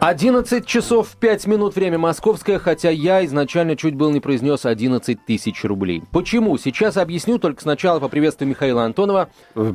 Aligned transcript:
11 0.00 0.66
часов 0.66 1.16
5 1.18 1.46
минут 1.46 1.76
время 1.76 1.98
московское, 1.98 2.58
хотя 2.58 2.90
я 2.90 3.24
изначально 3.24 3.74
чуть 3.74 3.94
был 3.94 4.10
не 4.10 4.20
произнес 4.20 4.66
11 4.66 5.24
тысяч 5.24 5.64
рублей. 5.64 6.02
Почему? 6.12 6.58
Сейчас 6.58 6.96
объясню, 6.98 7.38
только 7.38 7.62
сначала 7.62 8.00
поприветствую 8.00 8.48
Михаила 8.50 8.84
Антонова. 8.84 9.30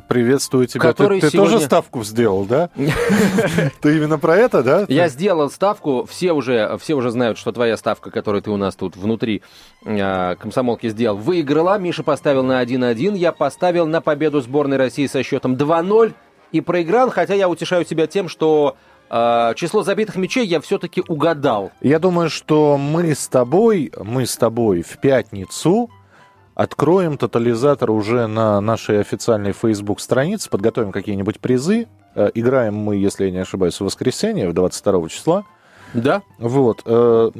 Приветствую 0.08 0.68
тебя. 0.68 0.82
Который 0.82 1.20
ты 1.20 1.28
ты 1.28 1.34
сегодня- 1.34 1.54
тоже 1.54 1.66
ставку 1.66 2.04
сделал, 2.04 2.46
да? 2.46 2.70
Ты 3.82 3.98
именно 3.98 4.20
про 4.20 4.36
это, 4.36 4.62
да? 4.62 4.86
Я 4.88 5.08
сделал 5.08 5.50
ставку, 5.50 6.06
все 6.08 6.34
уже, 6.34 6.78
все 6.80 6.94
уже 6.94 7.10
знают, 7.10 7.38
что 7.38 7.52
твоя 7.52 7.76
ставка, 7.78 8.12
которую 8.12 8.42
ты 8.42 8.52
у 8.52 8.58
нас 8.58 8.76
тут 8.76 8.96
внутри 8.98 9.42
э, 9.86 10.36
комсомолки 10.36 10.90
сделал, 10.90 11.18
выиграла. 11.18 11.78
Миша 11.80 12.04
поставил 12.04 12.44
на 12.44 12.62
1-1, 12.64 13.18
я 13.18 13.32
поставил 13.32 13.88
на 13.88 14.02
победу 14.02 14.42
сборной 14.42 14.78
России 14.78 15.08
со 15.08 15.24
счетом 15.24 15.56
2-0 15.56 16.14
и 16.52 16.62
проиграл, 16.62 17.10
хотя 17.12 17.36
я 17.36 17.48
утешаю 17.48 17.86
себя 17.86 18.08
тем, 18.08 18.28
что 18.28 18.76
э, 18.76 18.89
число 19.10 19.84
забитых 19.84 20.16
мячей 20.16 20.46
я 20.46 20.62
все-таки 20.62 21.04
угадал. 21.08 21.72
Я 21.82 22.00
думаю, 22.00 22.30
что 22.30 22.78
мы 22.78 23.14
с 23.16 23.28
тобой, 23.28 23.92
мы 23.98 24.26
с 24.26 24.38
тобой 24.38 24.82
в 24.82 24.98
пятницу 25.00 25.90
откроем 26.56 27.18
тотализатор 27.18 27.90
уже 27.90 28.28
на 28.28 28.60
нашей 28.60 29.00
официальной 29.00 29.54
Facebook 29.54 30.02
странице, 30.02 30.50
подготовим 30.50 30.92
какие-нибудь 30.92 31.40
призы. 31.40 31.88
Э, 32.16 32.30
Играем 32.34 32.76
мы, 32.76 32.98
если 32.98 33.26
я 33.26 33.32
не 33.32 33.38
ошибаюсь, 33.38 33.80
в 33.80 33.86
воскресенье, 33.86 34.50
в 34.50 34.54
22 34.54 35.08
числа. 35.08 35.46
Да? 35.94 36.22
Вот. 36.38 36.82
э, 36.86 37.32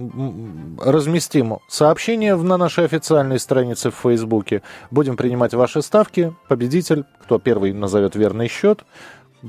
Разместим 0.80 1.58
сообщение 1.68 2.36
на 2.36 2.58
нашей 2.58 2.86
официальной 2.86 3.40
странице 3.40 3.92
в 3.92 3.96
Фейсбуке. 3.96 4.62
Будем 4.90 5.18
принимать 5.18 5.54
ваши 5.54 5.82
ставки. 5.82 6.34
Победитель, 6.48 7.04
кто 7.22 7.40
первый 7.40 7.74
назовет 7.74 8.16
верный 8.16 8.48
счет, 8.48 8.86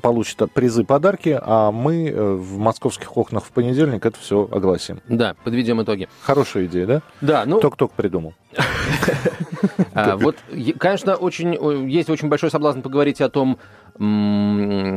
получит 0.03 0.43
призы, 0.53 0.85
подарки, 0.85 1.39
а 1.41 1.71
мы 1.71 2.09
э, 2.09 2.33
в 2.35 2.59
московских 2.59 3.17
окнах 3.17 3.45
в 3.45 3.51
понедельник 3.51 4.05
это 4.05 4.19
все 4.19 4.49
огласим. 4.51 5.01
Да, 5.09 5.35
подведем 5.45 5.83
итоги. 5.83 6.09
Хорошая 6.23 6.67
идея, 6.67 6.87
да? 6.87 7.03
Да, 7.21 7.45
ну, 7.47 7.61
Ток-ток 7.61 7.93
придумал. 7.93 8.35
а, 9.95 10.17
вот, 10.17 10.37
конечно, 10.79 11.15
очень, 11.15 11.89
есть 11.89 12.11
очень 12.11 12.29
большой 12.29 12.51
соблазн 12.51 12.81
поговорить 12.81 13.21
о 13.21 13.29
том, 13.29 13.59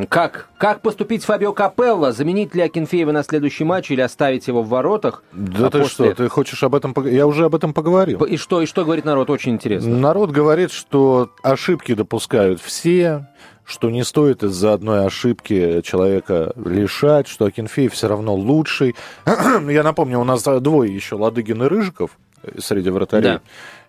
как, 0.10 0.48
как 0.58 0.82
поступить 0.82 1.26
Фабио 1.26 1.52
Капелло, 1.52 2.14
заменить 2.14 2.56
ли 2.56 2.62
Акинфеева 2.62 3.12
на 3.12 3.24
следующий 3.24 3.66
матч 3.66 3.92
или 3.92 4.00
оставить 4.02 4.48
его 4.48 4.64
в 4.64 4.70
воротах. 4.70 5.24
Да 5.34 5.68
А 5.68 5.70
ты 5.70 5.80
после- 5.80 6.06
что, 6.06 6.16
ты 6.16 6.30
хочешь 6.30 6.64
об 6.64 6.74
этом... 6.74 6.96
Я 7.06 7.28
уже 7.28 7.46
об 7.46 7.56
этом 7.56 7.74
поговорил. 7.74 8.24
И 8.24 8.38
что, 8.38 8.62
и 8.62 8.66
что 8.66 8.86
говорит 8.86 9.04
народ, 9.04 9.30
очень 9.30 9.54
интересно. 9.54 9.94
Народ 9.98 10.32
говорит, 10.32 10.72
что 10.72 11.32
ошибки 11.42 11.94
допускают 11.94 12.62
все, 12.62 13.28
что 13.66 13.89
не 13.89 14.03
стоит 14.03 14.44
из-за 14.44 14.73
одной 14.73 15.06
ошибки 15.06 15.81
человека 15.81 16.53
лишать, 16.56 17.28
что 17.28 17.45
Акинфеев 17.45 17.94
все 17.94 18.08
равно 18.08 18.36
лучший. 18.36 18.95
Я 19.25 19.83
напомню, 19.83 20.19
у 20.19 20.23
нас 20.23 20.44
двое 20.44 20.94
еще 20.94 21.16
Ладыгин 21.16 21.64
и 21.64 21.67
Рыжиков 21.67 22.11
среди 22.58 22.89
вратарей. 22.89 23.23
Да. 23.23 23.41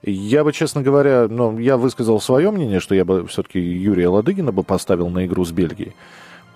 Я 0.02 0.44
бы, 0.44 0.52
честно 0.52 0.82
говоря, 0.82 1.26
ну, 1.28 1.58
я 1.58 1.76
высказал 1.76 2.20
свое 2.20 2.50
мнение, 2.50 2.78
что 2.78 2.94
я 2.94 3.04
бы 3.04 3.26
все-таки 3.26 3.58
Юрия 3.58 4.08
Ладыгина 4.08 4.52
бы 4.52 4.62
поставил 4.62 5.08
на 5.08 5.24
игру 5.26 5.44
с 5.44 5.50
Бельгией. 5.50 5.94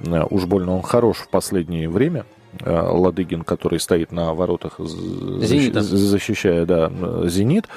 Э, 0.01 0.25
Уж 0.29 0.45
больно 0.45 0.77
он 0.77 0.83
хорош 0.83 1.19
в 1.19 1.29
последнее 1.29 1.89
время. 1.89 2.25
Э, 2.61 2.81
Ладыгин, 2.91 3.43
который 3.43 3.81
стоит 3.81 4.13
на 4.13 4.35
воротах, 4.35 4.79
защищая, 4.79 6.67
да, 6.67 6.91
э, 6.91 7.25
«Зенит». 7.29 7.69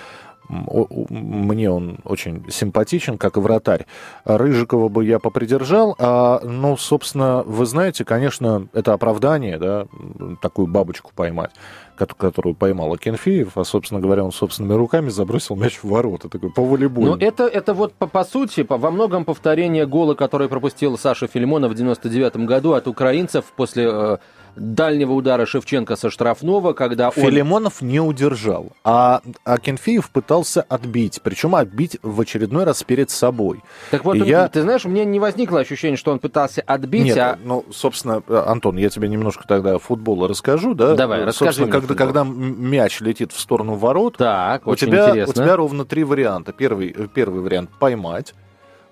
Мне 1.09 1.71
он 1.71 1.99
очень 2.03 2.43
симпатичен, 2.51 3.17
как 3.17 3.37
и 3.37 3.39
вратарь. 3.39 3.85
Рыжикова 4.25 4.89
бы 4.89 5.05
я 5.05 5.19
попридержал. 5.19 5.95
А, 5.97 6.41
ну, 6.43 6.75
собственно, 6.77 7.43
вы 7.45 7.65
знаете, 7.65 8.03
конечно, 8.03 8.67
это 8.73 8.93
оправдание, 8.93 9.57
да, 9.57 9.87
такую 10.41 10.67
бабочку 10.67 11.11
поймать, 11.15 11.51
кот- 11.97 12.13
которую 12.13 12.53
поймал 12.55 12.93
Акинфеев, 12.93 13.57
а, 13.57 13.63
собственно 13.63 14.01
говоря, 14.01 14.23
он 14.25 14.31
собственными 14.31 14.73
руками 14.77 15.09
забросил 15.09 15.55
мяч 15.55 15.79
в 15.81 15.85
ворота, 15.89 16.27
такой 16.27 16.51
по 16.51 16.63
волейболу. 16.63 17.07
Ну, 17.11 17.17
это, 17.17 17.45
это 17.47 17.73
вот 17.73 17.93
по, 17.93 18.07
по 18.07 18.23
сути, 18.25 18.63
по- 18.63 18.77
во 18.77 18.91
многом 18.91 19.23
повторение 19.25 19.85
гола, 19.85 20.15
который 20.15 20.49
пропустил 20.49 20.97
Саша 20.97 21.27
Филимонов 21.27 21.71
в 21.71 21.75
99 21.75 22.35
году 22.45 22.73
от 22.73 22.87
украинцев 22.87 23.45
после 23.55 23.85
э, 23.89 24.17
дальнего 24.55 25.13
удара 25.13 25.45
Шевченко 25.45 25.95
со 25.95 26.09
штрафного, 26.09 26.73
когда 26.73 27.07
он... 27.09 27.13
Филимонов 27.13 27.81
не 27.81 27.99
удержал, 27.99 28.67
а 28.83 29.21
Акинфеев 29.43 30.09
пытался 30.09 30.61
отбить, 30.61 31.21
причем 31.23 31.55
отбить 31.55 31.97
в 32.03 32.19
очередной 32.21 32.63
раз 32.63 32.83
перед 32.83 33.09
собой. 33.09 33.61
Так 33.91 34.03
вот, 34.05 34.15
я- 34.17 34.47
ты 34.47 34.61
знаешь, 34.61 34.85
у 34.85 34.89
меня 34.89 35.05
не 35.05 35.19
возникло 35.19 35.59
ощущение, 35.59 35.97
что 35.97 36.11
он 36.11 36.19
пытался 36.19 36.61
отбить, 36.61 37.05
Нет, 37.05 37.17
а... 37.17 37.37
ну, 37.43 37.65
собственно, 37.71 38.23
э, 38.27 38.43
Антон, 38.47 38.77
я 38.77 38.89
тебе 38.89 39.07
немножко 39.07 39.47
тогда 39.47 39.77
футбола 39.77 40.27
расскажу, 40.27 40.73
да? 40.73 40.95
Давай, 40.95 41.21
Э, 41.21 41.25
расскажи 41.25 41.53
Собственно, 41.53 41.67
мне 41.67 41.87
когда, 41.87 41.95
когда 41.95 42.23
мяч 42.23 43.01
летит 43.01 43.31
в 43.31 43.39
сторону 43.39 43.75
ворот, 43.75 44.17
Так, 44.17 44.67
у 44.67 44.75
тебя, 44.75 45.05
у 45.07 45.09
интересно. 45.11 45.33
тебя 45.33 45.55
ровно 45.55 45.85
три 45.85 46.03
варианта. 46.03 46.51
Первый, 46.53 46.93
э, 46.97 47.07
первый 47.13 47.41
вариант– 47.41 47.69
поймать. 47.79 48.33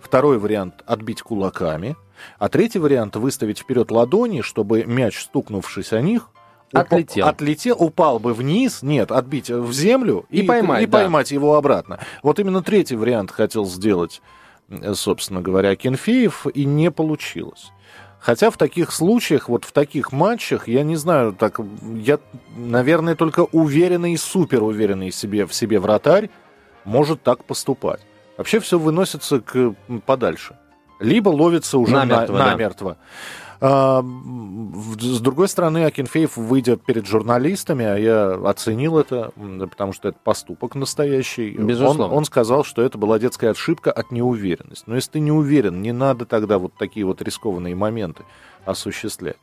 Второй 0.01 0.39
вариант– 0.39 0.75
отбить 0.85 1.21
кулаками. 1.21 1.95
А 2.37 2.49
третий 2.49 2.79
вариант– 2.79 3.15
выставить 3.17 3.59
вперед 3.59 3.91
ладони, 3.91 4.41
чтобы 4.41 4.83
мяч, 4.85 5.21
стукнувшись 5.21 5.93
о 5.93 6.01
них, 6.01 6.29
Отлетел. 6.71 7.27
отлетел, 7.27 7.75
упал 7.79 8.19
бы 8.19 8.33
вниз, 8.33 8.83
нет, 8.83 9.11
отбить 9.11 9.49
в 9.49 9.73
землю 9.73 10.25
И 10.29 10.43
поймать, 10.43 10.83
и 10.83 10.85
да. 10.85 10.99
поймать 10.99 11.31
его 11.31 11.55
обратно. 11.55 11.99
Вот 12.21 12.39
именно 12.39 12.61
третий 12.61 12.95
вариант 12.95 13.31
хотел 13.31 13.65
сделать, 13.65 14.21
э, 14.69 14.93
собственно 14.93 15.41
говоря, 15.41 15.75
Кенфеев, 15.75 16.45
и 16.53 16.65
не 16.65 16.91
получилось. 16.91 17.71
Хотя 18.19 18.51
в 18.51 18.57
таких 18.57 18.91
случаях, 18.91 19.49
вот 19.49 19.63
в 19.63 19.71
таких 19.71 20.11
матчах, 20.11 20.67
я 20.67 20.83
не 20.83 20.97
знаю, 20.97 21.33
так 21.33 21.59
я, 21.95 22.19
наверное, 22.55 23.15
только 23.15 23.45
уверенный 23.45 24.13
и 24.13 24.17
супер 24.17 24.61
уверенный 24.61 25.11
себе, 25.11 25.45
в 25.45 25.53
себе 25.55 25.79
вратарь 25.79 26.29
может 26.83 27.23
так 27.23 27.45
поступать. 27.45 28.01
Вообще 28.39 28.61
все 28.61 28.79
выносится 28.79 29.41
к, 29.41 29.75
подальше. 30.05 30.55
Либо 31.01 31.27
ловится 31.27 31.77
уже 31.77 31.91
на- 31.94 32.05
Намертво, 32.05 32.38
да. 32.38 32.45
намертво. 32.45 32.97
А, 33.59 34.01
с 34.01 35.19
другой 35.19 35.50
стороны, 35.50 35.83
Акинфеев, 35.83 36.38
выйдя 36.38 36.77
перед 36.77 37.05
журналистами, 37.05 37.83
а 37.83 37.97
я 37.97 38.35
оценил 38.45 38.97
это, 38.97 39.33
потому 39.69 39.91
что 39.91 40.07
это 40.07 40.17
поступок 40.23 40.75
настоящий. 40.75 41.51
Безусловно. 41.51 42.05
Он, 42.05 42.19
он 42.19 42.23
сказал, 42.23 42.63
что 42.63 42.81
это 42.81 42.97
была 42.97 43.19
детская 43.19 43.50
ошибка 43.50 43.91
от 43.91 44.09
неуверенности. 44.11 44.85
Но 44.88 44.95
если 44.95 45.11
ты 45.11 45.19
не 45.19 45.33
уверен, 45.33 45.81
не 45.81 45.91
надо 45.91 46.25
тогда 46.25 46.59
вот 46.59 46.73
такие 46.75 47.06
вот 47.06 47.21
рискованные 47.21 47.75
моменты 47.75 48.23
осуществлять. 48.63 49.35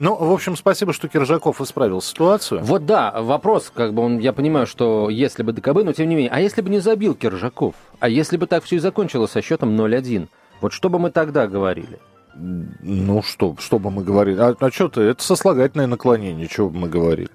Ну, 0.00 0.16
в 0.16 0.32
общем, 0.32 0.56
спасибо, 0.56 0.94
что 0.94 1.08
Киржаков 1.08 1.60
исправил 1.60 2.00
ситуацию. 2.00 2.62
Вот 2.64 2.86
да, 2.86 3.20
вопрос, 3.20 3.70
как 3.72 3.92
бы 3.92 4.02
он, 4.02 4.18
я 4.18 4.32
понимаю, 4.32 4.66
что 4.66 5.10
если 5.10 5.42
бы 5.42 5.52
ДКБ, 5.52 5.84
но 5.84 5.92
тем 5.92 6.08
не 6.08 6.14
менее, 6.14 6.30
а 6.32 6.40
если 6.40 6.62
бы 6.62 6.70
не 6.70 6.78
забил 6.78 7.14
Киржаков? 7.14 7.74
А 7.98 8.08
если 8.08 8.38
бы 8.38 8.46
так 8.46 8.64
все 8.64 8.76
и 8.76 8.78
закончилось 8.78 9.32
со 9.32 9.42
счетом 9.42 9.78
0-1? 9.78 10.28
Вот 10.62 10.72
что 10.72 10.88
бы 10.88 10.98
мы 10.98 11.10
тогда 11.10 11.46
говорили? 11.46 11.98
Ну 12.34 13.22
что, 13.22 13.54
что 13.58 13.78
бы 13.78 13.90
мы 13.90 14.02
говорили? 14.02 14.38
А, 14.40 14.70
что 14.70 14.88
ты, 14.88 15.02
это 15.02 15.22
сослагательное 15.22 15.86
наклонение, 15.86 16.48
что 16.48 16.70
бы 16.70 16.78
мы 16.78 16.88
говорили? 16.88 17.30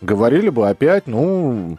Говорили 0.00 0.48
бы 0.48 0.70
опять, 0.70 1.06
ну, 1.06 1.76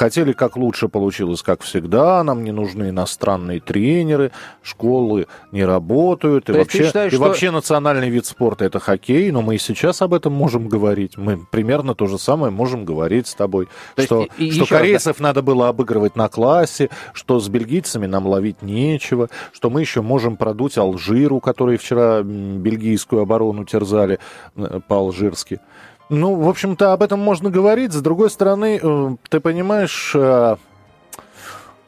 хотели 0.00 0.32
как 0.32 0.56
лучше 0.56 0.88
получилось, 0.88 1.42
как 1.42 1.60
всегда, 1.60 2.24
нам 2.24 2.42
не 2.42 2.52
нужны 2.52 2.88
иностранные 2.88 3.60
тренеры, 3.60 4.32
школы 4.62 5.26
не 5.52 5.62
работают, 5.62 6.48
и, 6.48 6.52
То 6.54 6.58
вообще, 6.60 6.84
считаешь, 6.86 7.12
и 7.12 7.16
что- 7.16 7.24
вообще 7.26 7.50
национальный 7.50 8.08
вид 8.08 8.24
спорта 8.24 8.64
это 8.64 8.78
хоккей, 8.80 9.30
но 9.30 9.42
мы 9.42 9.56
и 9.56 9.58
сейчас 9.58 10.00
об 10.00 10.14
этом 10.14 10.32
можем 10.32 10.68
говорить. 10.68 11.18
Мы 11.18 11.38
примерно 11.50 11.94
то 11.94 12.06
же 12.06 12.18
самое 12.18 12.50
можем 12.50 12.86
говорить 12.86 13.26
с 13.26 13.34
тобой, 13.34 13.68
То 13.94 14.02
что, 14.02 14.20
есть 14.20 14.30
и- 14.38 14.50
что 14.52 14.62
еще 14.64 14.74
раз, 14.74 14.80
корейцев 14.80 15.20
надо 15.20 15.42
было 15.42 15.68
обыгрывать 15.68 16.16
на 16.16 16.28
классе, 16.30 16.88
что 17.12 17.38
с 17.38 17.48
бельгийцами 17.48 18.06
нам 18.06 18.26
ловить 18.26 18.62
нечего, 18.62 19.28
что 19.52 19.68
мы 19.68 19.82
еще 19.82 20.00
можем 20.00 20.36
продуть 20.38 20.78
Алжиру, 20.78 21.40
которые 21.40 21.76
вчера 21.76 22.22
бельгийскую 22.22 23.20
оборону 23.20 23.66
терзали 23.66 24.18
э, 24.56 24.80
по-алжирски. 24.88 25.60
Ну, 26.10 26.34
в 26.34 26.48
общем-то, 26.48 26.92
об 26.92 27.02
этом 27.02 27.20
можно 27.20 27.50
говорить. 27.50 27.92
С 27.92 28.02
другой 28.02 28.30
стороны, 28.30 28.80
э, 28.82 29.16
ты 29.28 29.38
понимаешь, 29.38 30.12
э, 30.14 30.56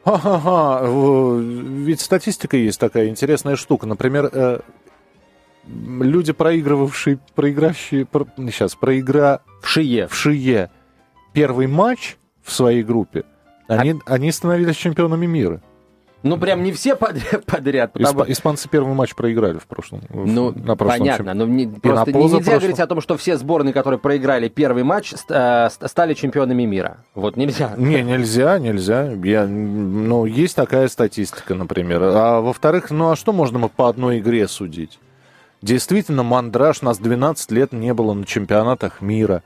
ха-ха-ха, 0.05 0.81
ведь 0.87 2.01
статистика 2.01 2.57
есть 2.57 2.79
такая 2.79 3.09
интересная 3.09 3.57
штука. 3.57 3.87
Например, 3.87 4.31
э, 4.33 4.61
люди, 5.67 6.33
проигрывавшие, 6.33 7.19
проигравшие, 7.35 8.07
про- 8.07 8.27
сейчас, 8.37 8.77
проигра, 8.77 9.43
В 9.61 9.69
Шие. 9.69 10.07
в 10.07 10.15
Шие 10.15 10.71
первый 11.33 11.67
матч 11.67 12.17
в 12.45 12.53
своей 12.53 12.85
группе, 12.85 13.25
они, 13.67 13.95
они 14.07 14.31
становились 14.31 14.77
чемпионами 14.77 15.27
мира. 15.27 15.61
Ну, 16.23 16.37
прям 16.39 16.63
не 16.63 16.73
все 16.73 16.97
подряд. 16.97 17.45
подряд 17.45 17.93
потому... 17.93 18.31
Испанцы 18.31 18.69
первый 18.69 18.95
матч 18.95 19.15
проиграли 19.15 19.59
в 19.59 19.67
прошлом. 19.67 20.03
Ну, 20.11 20.53
на 20.53 20.77
прошлом 20.77 20.99
понятно, 20.99 21.35
но 21.35 21.47
не, 21.47 21.67
просто 21.67 22.13
нельзя 22.13 22.37
прошлом... 22.37 22.59
говорить 22.59 22.81
о 22.81 22.87
том, 22.87 23.01
что 23.01 23.17
все 23.17 23.37
сборные, 23.37 23.73
которые 23.73 23.99
проиграли 23.99 24.49
первый 24.49 24.85
матч, 24.85 25.15
э, 25.29 25.69
стали 25.71 26.15
чемпионами 26.15 26.65
мира. 26.65 26.99
Вот 27.15 27.37
нельзя. 27.37 27.75
Не, 27.77 28.03
нельзя, 28.03 28.59
нельзя. 28.59 29.13
Я, 29.25 29.47
ну, 29.47 30.25
есть 30.25 30.57
такая 30.57 30.89
статистика, 30.89 31.55
например. 31.55 32.03
А 32.03 32.41
во-вторых, 32.41 32.91
ну, 32.91 33.11
а 33.11 33.17
что 33.17 33.33
можно 33.33 33.69
по 33.69 33.89
одной 33.89 34.19
игре 34.19 34.49
судить? 34.49 34.99
Действительно, 35.63 36.25
мандраж, 36.25 36.83
нас 36.83 36.99
12 36.99 37.51
лет 37.53 37.73
не 37.73 37.95
было 37.95 38.15
на 38.15 38.25
чемпионатах 38.25 39.01
мира. 39.01 39.43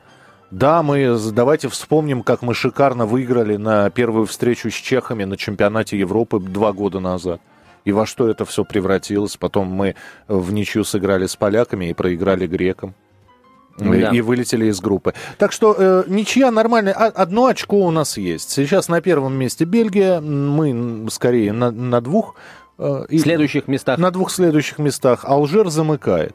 Да, 0.51 0.83
мы 0.83 1.19
давайте 1.33 1.69
вспомним, 1.69 2.23
как 2.23 2.43
мы 2.43 2.55
шикарно 2.55 3.05
выиграли 3.07 3.57
на 3.57 3.91
первую 3.91 4.27
встречу 4.27 4.71
с 4.71 4.75
чехами 4.75 5.25
на 5.25 5.37
чемпионате 5.37 5.99
Европы 5.99 6.39
два 6.39 6.73
года 6.73 7.01
назад. 7.01 7.41
И 7.85 7.93
во 7.93 8.07
что 8.07 8.29
это 8.29 8.45
все 8.45 8.65
превратилось. 8.65 9.37
Потом 9.37 9.69
мы 9.69 9.95
в 10.29 10.53
ничью 10.53 10.85
сыграли 10.85 11.27
с 11.27 11.37
поляками 11.37 11.91
и 11.91 11.95
проиграли 11.95 12.47
грекам. 12.47 12.95
Да. 13.79 14.11
И 14.11 14.21
вылетели 14.23 14.67
из 14.67 14.81
группы. 14.81 15.15
Так 15.39 15.53
что 15.53 15.75
э, 15.79 16.05
ничья 16.07 16.51
нормальная. 16.51 16.95
Одно 16.95 17.47
очко 17.47 17.77
у 17.77 17.91
нас 17.91 18.17
есть. 18.17 18.51
Сейчас 18.51 18.89
на 18.89 19.01
первом 19.01 19.35
месте 19.35 19.65
Бельгия. 19.65 20.21
Мы 20.21 21.07
скорее 21.11 21.53
на, 21.53 21.71
на 21.71 22.01
двух. 22.01 22.37
Э, 22.79 23.05
следующих 23.11 23.69
местах. 23.69 23.99
На 23.99 24.11
двух 24.11 24.31
следующих 24.31 24.79
местах. 24.79 25.25
Алжир 25.25 25.69
замыкает. 25.69 26.35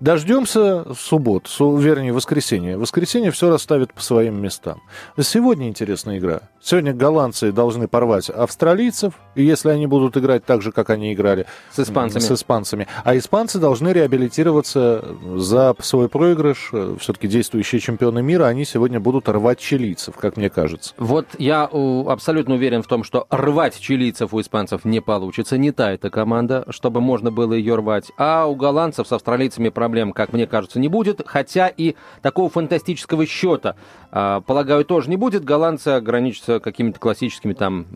Дождемся 0.00 0.84
суббот, 0.94 1.48
су, 1.48 1.76
вернее, 1.76 2.12
воскресенье. 2.12 2.78
Воскресенье 2.78 3.32
все 3.32 3.50
расставит 3.50 3.92
по 3.92 4.00
своим 4.00 4.40
местам. 4.40 4.80
Сегодня 5.20 5.68
интересная 5.68 6.18
игра. 6.18 6.42
Сегодня 6.60 6.92
голландцы 6.92 7.52
должны 7.52 7.88
порвать 7.88 8.30
австралийцев, 8.30 9.14
и 9.34 9.44
если 9.44 9.70
они 9.70 9.86
будут 9.86 10.16
играть 10.16 10.44
так 10.44 10.60
же, 10.60 10.72
как 10.72 10.90
они 10.90 11.14
играли 11.14 11.46
с 11.72 11.78
испанцами. 11.78 12.20
С 12.20 12.32
испанцами. 12.32 12.86
А 13.04 13.16
испанцы 13.16 13.58
должны 13.58 13.88
реабилитироваться 13.92 15.04
за 15.36 15.74
свой 15.80 16.08
проигрыш. 16.08 16.72
Все-таки 17.00 17.28
действующие 17.28 17.80
чемпионы 17.80 18.22
мира, 18.22 18.46
они 18.46 18.64
сегодня 18.64 18.98
будут 18.98 19.28
рвать 19.28 19.60
чилийцев, 19.60 20.16
как 20.16 20.36
мне 20.36 20.50
кажется. 20.50 20.94
Вот 20.98 21.26
я 21.38 21.64
абсолютно 21.64 22.54
уверен 22.54 22.82
в 22.82 22.86
том, 22.88 23.04
что 23.04 23.26
рвать 23.30 23.78
чилийцев 23.78 24.34
у 24.34 24.40
испанцев 24.40 24.84
не 24.84 25.00
получится. 25.00 25.56
Не 25.56 25.70
та 25.70 25.92
эта 25.92 26.10
команда, 26.10 26.64
чтобы 26.70 27.00
можно 27.00 27.30
было 27.30 27.52
ее 27.52 27.76
рвать. 27.76 28.10
А 28.18 28.46
у 28.46 28.56
голландцев 28.56 29.06
с 29.06 29.12
австралийцами 29.12 29.68
проблем, 29.68 30.12
как 30.12 30.32
мне 30.32 30.46
кажется, 30.46 30.80
не 30.80 30.88
будет. 30.88 31.22
Хотя 31.24 31.68
и 31.68 31.94
такого 32.20 32.50
фантастического 32.50 33.26
счета, 33.26 33.76
полагаю, 34.10 34.84
тоже 34.84 35.10
не 35.10 35.16
будет. 35.16 35.44
Голландцы 35.44 35.88
ограничатся 35.88 36.60
какими-то 36.60 36.98
классическими 36.98 37.52
там 37.52 37.86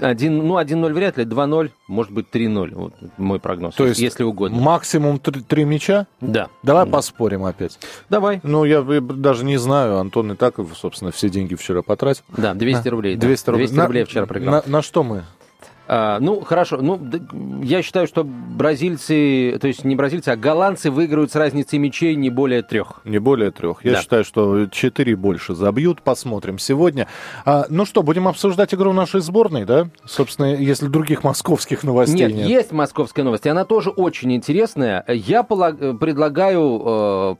1, 0.00 0.46
ну, 0.46 0.58
1-0 0.58 0.92
вряд 0.92 1.16
ли, 1.16 1.24
2-0, 1.24 1.70
может 1.88 2.12
быть 2.12 2.26
3-0. 2.32 2.74
Вот 2.74 2.94
мой 3.16 3.40
прогноз, 3.40 3.74
То 3.74 3.86
есть 3.86 4.00
если 4.00 4.24
угодно. 4.24 4.58
Максимум 4.60 5.18
3, 5.18 5.42
3 5.42 5.64
мяча? 5.64 6.06
Да. 6.20 6.48
Давай 6.62 6.84
да. 6.84 6.90
поспорим 6.90 7.44
опять. 7.44 7.78
Давай. 8.10 8.40
Ну, 8.42 8.64
я 8.64 8.82
даже 8.82 9.44
не 9.44 9.56
знаю, 9.56 9.98
Антон 9.98 10.32
и 10.32 10.36
так, 10.36 10.56
собственно, 10.74 11.10
все 11.12 11.28
деньги 11.28 11.54
вчера 11.54 11.82
потратил. 11.82 12.22
Да, 12.36 12.54
200 12.54 12.84
на, 12.84 12.90
рублей. 12.90 13.16
200 13.16 13.50
рублей. 13.50 13.66
200 13.68 13.80
рублей 13.80 14.04
вчера 14.04 14.26
проиграл. 14.26 14.54
На, 14.54 14.62
на 14.66 14.82
что 14.82 15.02
мы? 15.02 15.24
А, 15.88 16.18
ну, 16.20 16.40
хорошо. 16.40 16.78
Ну, 16.78 17.00
я 17.62 17.82
считаю, 17.82 18.06
что 18.06 18.24
бразильцы, 18.24 19.58
то 19.60 19.68
есть 19.68 19.84
не 19.84 19.94
бразильцы, 19.94 20.30
а 20.30 20.36
голландцы 20.36 20.90
выиграют 20.90 21.30
с 21.30 21.36
разницей 21.36 21.78
мячей 21.78 22.14
не 22.16 22.30
более 22.30 22.62
трех. 22.62 23.00
Не 23.04 23.18
более 23.18 23.50
трех. 23.50 23.84
Я 23.84 23.92
да. 23.92 24.02
считаю, 24.02 24.24
что 24.24 24.66
четыре 24.66 25.16
больше 25.16 25.54
забьют. 25.54 26.02
Посмотрим 26.02 26.58
сегодня. 26.58 27.06
А, 27.44 27.66
ну 27.68 27.84
что, 27.84 28.02
будем 28.02 28.28
обсуждать 28.28 28.74
игру 28.74 28.92
нашей 28.92 29.20
сборной, 29.20 29.64
да? 29.64 29.88
Собственно, 30.04 30.54
если 30.54 30.86
других 30.86 31.24
московских 31.24 31.84
новостей 31.84 32.26
нет. 32.26 32.34
Нет, 32.34 32.48
есть 32.48 32.72
московская 32.72 33.22
новость. 33.22 33.46
Она 33.46 33.64
тоже 33.64 33.90
очень 33.90 34.34
интересная. 34.34 35.04
Я 35.08 35.42
предлагаю... 35.42 36.82
Э, 36.84 37.26
Э, 37.26 37.34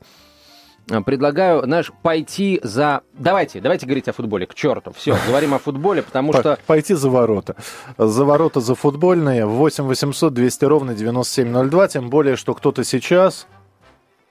предлагаю, 1.05 1.63
знаешь, 1.63 1.91
пойти 2.01 2.59
за... 2.63 3.01
Давайте, 3.13 3.59
давайте 3.59 3.85
говорить 3.85 4.07
о 4.07 4.13
футболе, 4.13 4.45
к 4.45 4.53
черту. 4.53 4.93
Все, 4.95 5.15
говорим 5.27 5.53
о 5.53 5.59
футболе, 5.59 6.01
потому 6.01 6.33
что... 6.33 6.57
Пойти 6.65 6.93
за 6.93 7.09
ворота. 7.09 7.55
За 7.97 8.25
ворота 8.25 8.59
за 8.59 8.75
футбольные. 8.75 9.45
8 9.45 9.83
800 9.83 10.33
200 10.33 10.65
ровно 10.65 10.93
9702. 10.93 11.87
Тем 11.87 12.09
более, 12.09 12.35
что 12.35 12.53
кто-то 12.53 12.83
сейчас 12.83 13.47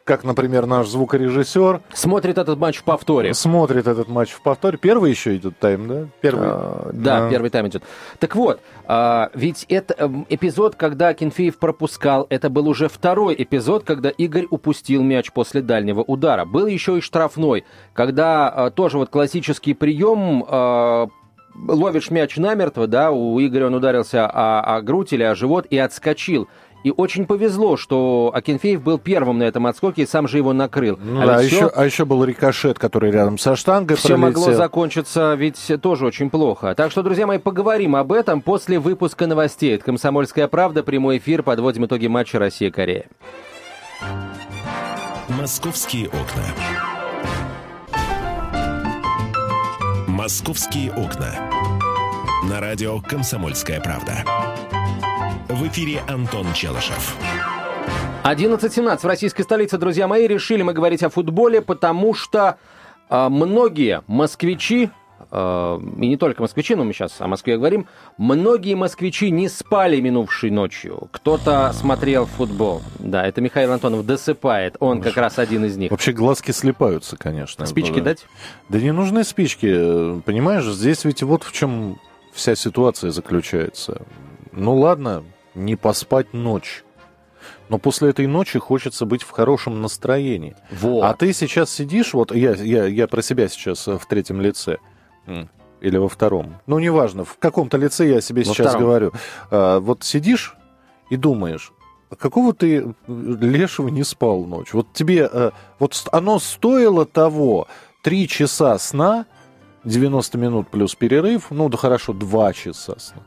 как, 0.06 0.22
например, 0.22 0.66
наш 0.66 0.86
звукорежиссер. 0.86 1.80
Смотрит 1.92 2.38
этот 2.38 2.58
матч 2.60 2.76
в 2.76 2.84
повторе. 2.84 3.34
Смотрит 3.34 3.88
этот 3.88 4.08
матч 4.08 4.30
в 4.30 4.40
повторе. 4.40 4.78
Первый 4.78 5.10
еще 5.10 5.36
идет 5.36 5.58
тайм, 5.58 5.88
да? 5.88 6.06
Первый. 6.20 6.48
А, 6.48 6.90
да, 6.92 7.26
а. 7.26 7.30
первый 7.30 7.50
тайм 7.50 7.66
идет. 7.66 7.82
Так 8.20 8.36
вот, 8.36 8.60
а, 8.86 9.30
ведь 9.34 9.66
это 9.68 9.94
эм, 9.98 10.24
эпизод, 10.28 10.76
когда 10.76 11.12
Кенфеев 11.12 11.58
пропускал, 11.58 12.28
это 12.30 12.48
был 12.48 12.68
уже 12.68 12.88
второй 12.88 13.34
эпизод, 13.36 13.82
когда 13.82 14.08
Игорь 14.10 14.46
упустил 14.48 15.02
мяч 15.02 15.32
после 15.32 15.60
дальнего 15.60 16.02
удара. 16.02 16.44
Был 16.44 16.66
еще 16.66 16.98
и 16.98 17.00
штрафной, 17.00 17.64
когда 17.92 18.48
а, 18.48 18.70
тоже 18.70 18.98
вот 18.98 19.10
классический 19.10 19.74
прием 19.74 20.44
а, 20.46 21.08
ловишь 21.66 22.10
мяч 22.10 22.36
намертво, 22.36 22.86
да, 22.86 23.10
у 23.10 23.40
Игоря 23.40 23.66
он 23.66 23.74
ударился 23.74 24.26
о, 24.26 24.76
о 24.76 24.82
грудь 24.82 25.12
или 25.12 25.22
о 25.22 25.34
живот 25.34 25.66
и 25.68 25.78
отскочил. 25.78 26.48
И 26.86 26.94
очень 26.96 27.26
повезло, 27.26 27.76
что 27.76 28.30
Акинфеев 28.32 28.80
был 28.80 28.98
первым 28.98 29.38
на 29.38 29.42
этом 29.42 29.66
отскоке 29.66 30.02
и 30.02 30.06
сам 30.06 30.28
же 30.28 30.36
его 30.36 30.52
накрыл. 30.52 30.96
Ну, 31.02 31.20
а, 31.20 31.26
да, 31.26 31.40
еще, 31.40 31.56
все... 31.56 31.72
а 31.74 31.84
еще 31.84 32.04
был 32.04 32.22
рикошет, 32.22 32.78
который 32.78 33.10
рядом 33.10 33.38
со 33.38 33.56
штангой 33.56 33.96
Все 33.96 34.10
пролетел. 34.10 34.28
могло 34.28 34.52
закончиться 34.52 35.34
ведь 35.34 35.72
тоже 35.82 36.06
очень 36.06 36.30
плохо. 36.30 36.76
Так 36.76 36.92
что, 36.92 37.02
друзья 37.02 37.26
мои, 37.26 37.38
поговорим 37.38 37.96
об 37.96 38.12
этом 38.12 38.40
после 38.40 38.78
выпуска 38.78 39.26
новостей. 39.26 39.74
Это 39.74 39.84
«Комсомольская 39.84 40.46
правда», 40.46 40.84
прямой 40.84 41.18
эфир, 41.18 41.42
подводим 41.42 41.86
итоги 41.86 42.06
матча 42.06 42.38
Россия-Корея. 42.38 43.06
«Московские 45.28 46.06
окна». 46.06 46.44
«Московские 50.06 50.92
окна». 50.92 51.34
На 52.48 52.60
радио 52.60 53.00
«Комсомольская 53.00 53.80
правда». 53.80 54.22
В 55.48 55.68
эфире 55.68 56.02
Антон 56.08 56.52
Челышев. 56.54 57.16
11.17 58.24 58.98
в 58.98 59.04
российской 59.04 59.42
столице, 59.42 59.78
друзья 59.78 60.08
мои, 60.08 60.26
решили 60.26 60.62
мы 60.62 60.72
говорить 60.72 61.04
о 61.04 61.08
футболе, 61.08 61.62
потому 61.62 62.14
что 62.14 62.56
э, 63.08 63.28
многие 63.28 64.02
москвичи, 64.08 64.90
э, 65.30 65.80
и 65.98 66.08
не 66.08 66.16
только 66.16 66.42
москвичи, 66.42 66.74
но 66.74 66.82
мы 66.82 66.92
сейчас 66.92 67.20
о 67.20 67.28
Москве 67.28 67.58
говорим, 67.58 67.86
многие 68.18 68.74
москвичи 68.74 69.30
не 69.30 69.48
спали 69.48 70.00
минувшей 70.00 70.50
ночью. 70.50 71.06
Кто-то 71.12 71.72
смотрел 71.74 72.26
футбол. 72.26 72.82
Да, 72.98 73.24
это 73.24 73.40
Михаил 73.40 73.70
Антонов 73.70 74.04
досыпает, 74.04 74.74
он 74.80 75.00
как 75.00 75.16
раз 75.16 75.38
один 75.38 75.64
из 75.64 75.76
них. 75.76 75.92
Вообще 75.92 76.10
глазки 76.10 76.50
слепаются, 76.50 77.16
конечно. 77.16 77.66
Спички 77.66 78.00
да. 78.00 78.06
дать? 78.06 78.26
Да 78.68 78.80
не 78.80 78.90
нужны 78.90 79.22
спички, 79.22 80.20
понимаешь, 80.22 80.64
здесь 80.64 81.04
ведь 81.04 81.22
вот 81.22 81.44
в 81.44 81.52
чем 81.52 82.00
вся 82.32 82.56
ситуация 82.56 83.12
заключается. 83.12 84.02
Ну 84.50 84.74
ладно, 84.74 85.22
не 85.56 85.76
поспать 85.76 86.32
ночь. 86.32 86.84
Но 87.68 87.78
после 87.78 88.10
этой 88.10 88.26
ночи 88.26 88.58
хочется 88.58 89.06
быть 89.06 89.22
в 89.22 89.30
хорошем 89.30 89.82
настроении. 89.82 90.56
Вот. 90.70 91.02
А 91.02 91.14
ты 91.14 91.32
сейчас 91.32 91.70
сидишь, 91.70 92.14
вот 92.14 92.34
я, 92.34 92.54
я, 92.54 92.86
я 92.86 93.08
про 93.08 93.22
себя 93.22 93.48
сейчас 93.48 93.88
э, 93.88 93.98
в 93.98 94.06
третьем 94.06 94.40
лице. 94.40 94.78
Или 95.80 95.96
во 95.98 96.08
втором. 96.08 96.56
Ну, 96.66 96.78
неважно, 96.78 97.24
в 97.24 97.36
каком-то 97.38 97.76
лице 97.76 98.08
я 98.08 98.20
себе 98.20 98.42
во 98.42 98.54
сейчас 98.54 98.68
втором. 98.68 98.80
говорю. 98.82 99.12
А, 99.50 99.80
вот 99.80 100.04
сидишь 100.04 100.54
и 101.10 101.16
думаешь, 101.16 101.72
«А 102.08 102.16
какого 102.16 102.54
ты 102.54 102.78
э, 102.78 102.92
лешего 103.08 103.88
не 103.88 104.04
спал 104.04 104.44
ночь? 104.44 104.72
Вот 104.72 104.92
тебе, 104.92 105.28
э, 105.30 105.50
вот 105.80 106.08
оно 106.12 106.38
стоило 106.38 107.04
того, 107.04 107.66
три 108.02 108.28
часа 108.28 108.78
сна, 108.78 109.26
90 109.84 110.38
минут 110.38 110.68
плюс 110.68 110.94
перерыв, 110.94 111.50
ну 111.50 111.68
да 111.68 111.76
хорошо, 111.76 112.12
два 112.12 112.52
часа 112.52 112.94
сна 112.98 113.25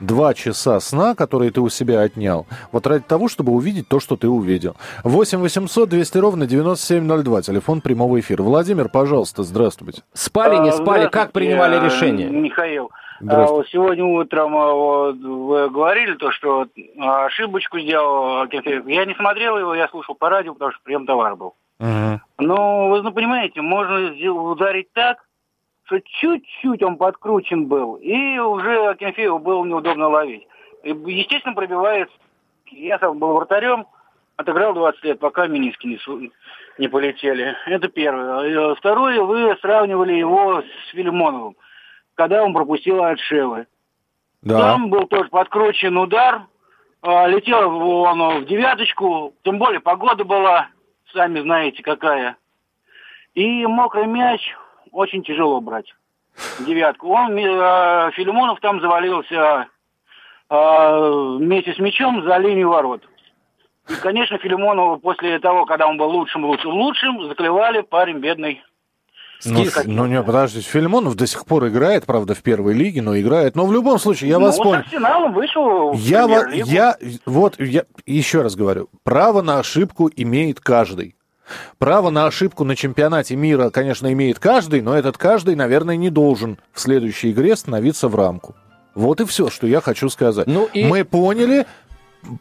два 0.00 0.34
часа 0.34 0.80
сна, 0.80 1.14
которые 1.14 1.50
ты 1.50 1.60
у 1.60 1.68
себя 1.68 2.00
отнял, 2.00 2.46
вот 2.72 2.86
ради 2.86 3.04
того, 3.04 3.28
чтобы 3.28 3.52
увидеть 3.52 3.88
то, 3.88 4.00
что 4.00 4.16
ты 4.16 4.28
увидел. 4.28 4.76
8 5.04 5.38
800 5.38 5.88
200 5.88 6.18
ровно 6.18 6.46
9702, 6.46 7.42
телефон 7.42 7.80
прямого 7.80 8.18
эфира. 8.20 8.42
Владимир, 8.42 8.88
пожалуйста, 8.88 9.42
здравствуйте. 9.42 10.02
Спали, 10.12 10.58
не 10.58 10.72
спали, 10.72 11.08
как 11.08 11.32
принимали 11.32 11.84
решение? 11.84 12.28
Михаил, 12.28 12.90
а, 13.26 13.62
сегодня 13.70 14.04
утром 14.04 14.56
а, 14.56 15.12
вы 15.12 15.70
говорили 15.70 16.14
то, 16.14 16.30
что 16.32 16.66
ошибочку 16.98 17.78
сделал 17.78 18.46
Я 18.86 19.04
не 19.04 19.14
смотрел 19.14 19.58
его, 19.58 19.74
я 19.74 19.88
слушал 19.88 20.14
по 20.14 20.28
радио, 20.28 20.52
потому 20.52 20.72
что 20.72 20.80
прием 20.82 21.06
товар 21.06 21.36
был. 21.36 21.54
Угу. 21.78 22.20
Но 22.38 22.88
вы 22.88 23.02
ну, 23.02 23.12
понимаете, 23.12 23.60
можно 23.60 24.10
ударить 24.32 24.92
так, 24.92 25.18
что 25.86 26.00
чуть-чуть 26.00 26.82
он 26.82 26.96
подкручен 26.96 27.66
был, 27.66 27.94
и 27.94 28.38
уже 28.38 28.88
Акинфееву 28.88 29.38
было 29.38 29.64
неудобно 29.64 30.08
ловить. 30.08 30.46
И, 30.82 30.90
естественно, 30.90 31.54
пробивает. 31.54 32.10
Я 32.66 32.98
сам 32.98 33.18
был 33.18 33.34
вратарем, 33.34 33.86
отыграл 34.36 34.74
20 34.74 35.04
лет, 35.04 35.20
пока 35.20 35.46
миниски 35.46 35.86
не, 35.86 36.32
не 36.78 36.88
полетели. 36.88 37.54
Это 37.66 37.88
первое. 37.88 38.70
А, 38.70 38.74
второе, 38.74 39.22
вы 39.22 39.56
сравнивали 39.60 40.14
его 40.14 40.62
с 40.62 40.90
Филимоновым, 40.90 41.56
когда 42.14 42.42
он 42.42 42.52
пропустил 42.52 43.02
от 43.02 43.20
Шевы. 43.20 43.66
Да. 44.42 44.58
Там 44.58 44.90
был 44.90 45.06
тоже 45.06 45.28
подкручен 45.28 45.96
удар, 45.96 46.42
а, 47.02 47.28
летел 47.28 47.76
он 47.80 48.40
в 48.40 48.46
девяточку, 48.46 49.34
тем 49.44 49.58
более 49.58 49.80
погода 49.80 50.24
была, 50.24 50.68
сами 51.12 51.40
знаете 51.40 51.82
какая. 51.84 52.36
И 53.34 53.64
мокрый 53.66 54.06
мяч 54.06 54.40
очень 54.96 55.22
тяжело 55.22 55.60
брать. 55.60 55.92
Девятку. 56.60 57.08
Он, 57.08 57.36
э, 57.36 58.10
Филимонов 58.12 58.60
там 58.60 58.80
завалился 58.80 59.66
э, 60.50 61.36
вместе 61.38 61.72
с 61.74 61.78
мячом 61.78 62.22
за 62.24 62.36
линию 62.38 62.68
ворот. 62.68 63.02
И, 63.88 63.94
конечно, 63.94 64.38
Филимонову 64.38 64.98
после 64.98 65.38
того, 65.38 65.64
когда 65.64 65.86
он 65.86 65.96
был 65.96 66.10
лучшим, 66.10 66.44
лучшим, 66.44 66.72
лучшим, 66.72 67.28
заклевали 67.28 67.82
парень 67.82 68.18
бедный. 68.18 68.62
Ну, 69.44 69.64
ну 69.84 70.06
не, 70.06 70.22
подождите, 70.22 70.66
Филимонов 70.66 71.14
до 71.14 71.26
сих 71.26 71.44
пор 71.44 71.68
играет, 71.68 72.06
правда, 72.06 72.34
в 72.34 72.42
первой 72.42 72.72
лиге, 72.72 73.02
но 73.02 73.18
играет. 73.18 73.54
Но 73.54 73.66
в 73.66 73.72
любом 73.72 73.98
случае, 73.98 74.30
я 74.30 74.38
ну, 74.38 74.46
вас 74.46 74.56
понял. 74.56 74.80
Арсеналом 74.80 75.34
вышел 75.34 75.92
я, 75.92 76.26
во, 76.26 76.48
я, 76.50 76.96
вот, 77.26 77.60
я 77.60 77.84
еще 78.06 78.40
раз 78.40 78.56
говорю, 78.56 78.88
право 79.04 79.42
на 79.42 79.58
ошибку 79.58 80.10
имеет 80.16 80.60
каждый. 80.60 81.15
Право 81.78 82.10
на 82.10 82.26
ошибку 82.26 82.64
на 82.64 82.76
чемпионате 82.76 83.36
мира, 83.36 83.70
конечно, 83.70 84.12
имеет 84.12 84.38
каждый, 84.38 84.80
но 84.80 84.96
этот 84.96 85.16
каждый, 85.18 85.54
наверное, 85.54 85.96
не 85.96 86.10
должен 86.10 86.58
в 86.72 86.80
следующей 86.80 87.32
игре 87.32 87.56
становиться 87.56 88.08
в 88.08 88.14
рамку. 88.14 88.54
Вот 88.94 89.20
и 89.20 89.26
все, 89.26 89.50
что 89.50 89.66
я 89.66 89.80
хочу 89.80 90.08
сказать. 90.08 90.46
Ну 90.46 90.68
и... 90.72 90.84
Мы 90.84 91.04
поняли, 91.04 91.66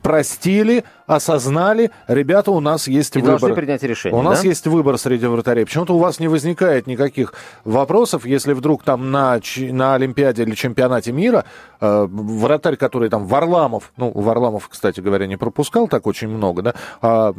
простили, 0.01 0.83
осознали, 1.07 1.91
ребята, 2.07 2.51
у 2.51 2.59
нас 2.59 2.87
есть 2.87 3.15
и 3.15 3.21
выбор. 3.21 3.53
принять 3.53 3.83
решение, 3.83 4.19
У 4.19 4.23
да? 4.23 4.31
нас 4.31 4.43
есть 4.43 4.65
выбор 4.67 4.97
среди 4.97 5.27
вратарей. 5.27 5.65
Почему-то 5.65 5.95
у 5.95 5.99
вас 5.99 6.19
не 6.19 6.27
возникает 6.27 6.87
никаких 6.87 7.33
вопросов, 7.63 8.25
если 8.25 8.53
вдруг 8.53 8.83
там 8.83 9.11
на, 9.11 9.39
на 9.57 9.95
Олимпиаде 9.95 10.43
или 10.43 10.55
чемпионате 10.55 11.11
мира 11.11 11.45
э, 11.79 12.07
вратарь, 12.09 12.75
который 12.75 13.09
там 13.09 13.27
Варламов, 13.27 13.91
ну, 13.97 14.11
Варламов, 14.11 14.67
кстати 14.69 14.99
говоря, 14.99 15.27
не 15.27 15.37
пропускал 15.37 15.87
так 15.87 16.07
очень 16.07 16.29
много, 16.29 16.61
да, 16.61 16.73
а, 17.01 17.33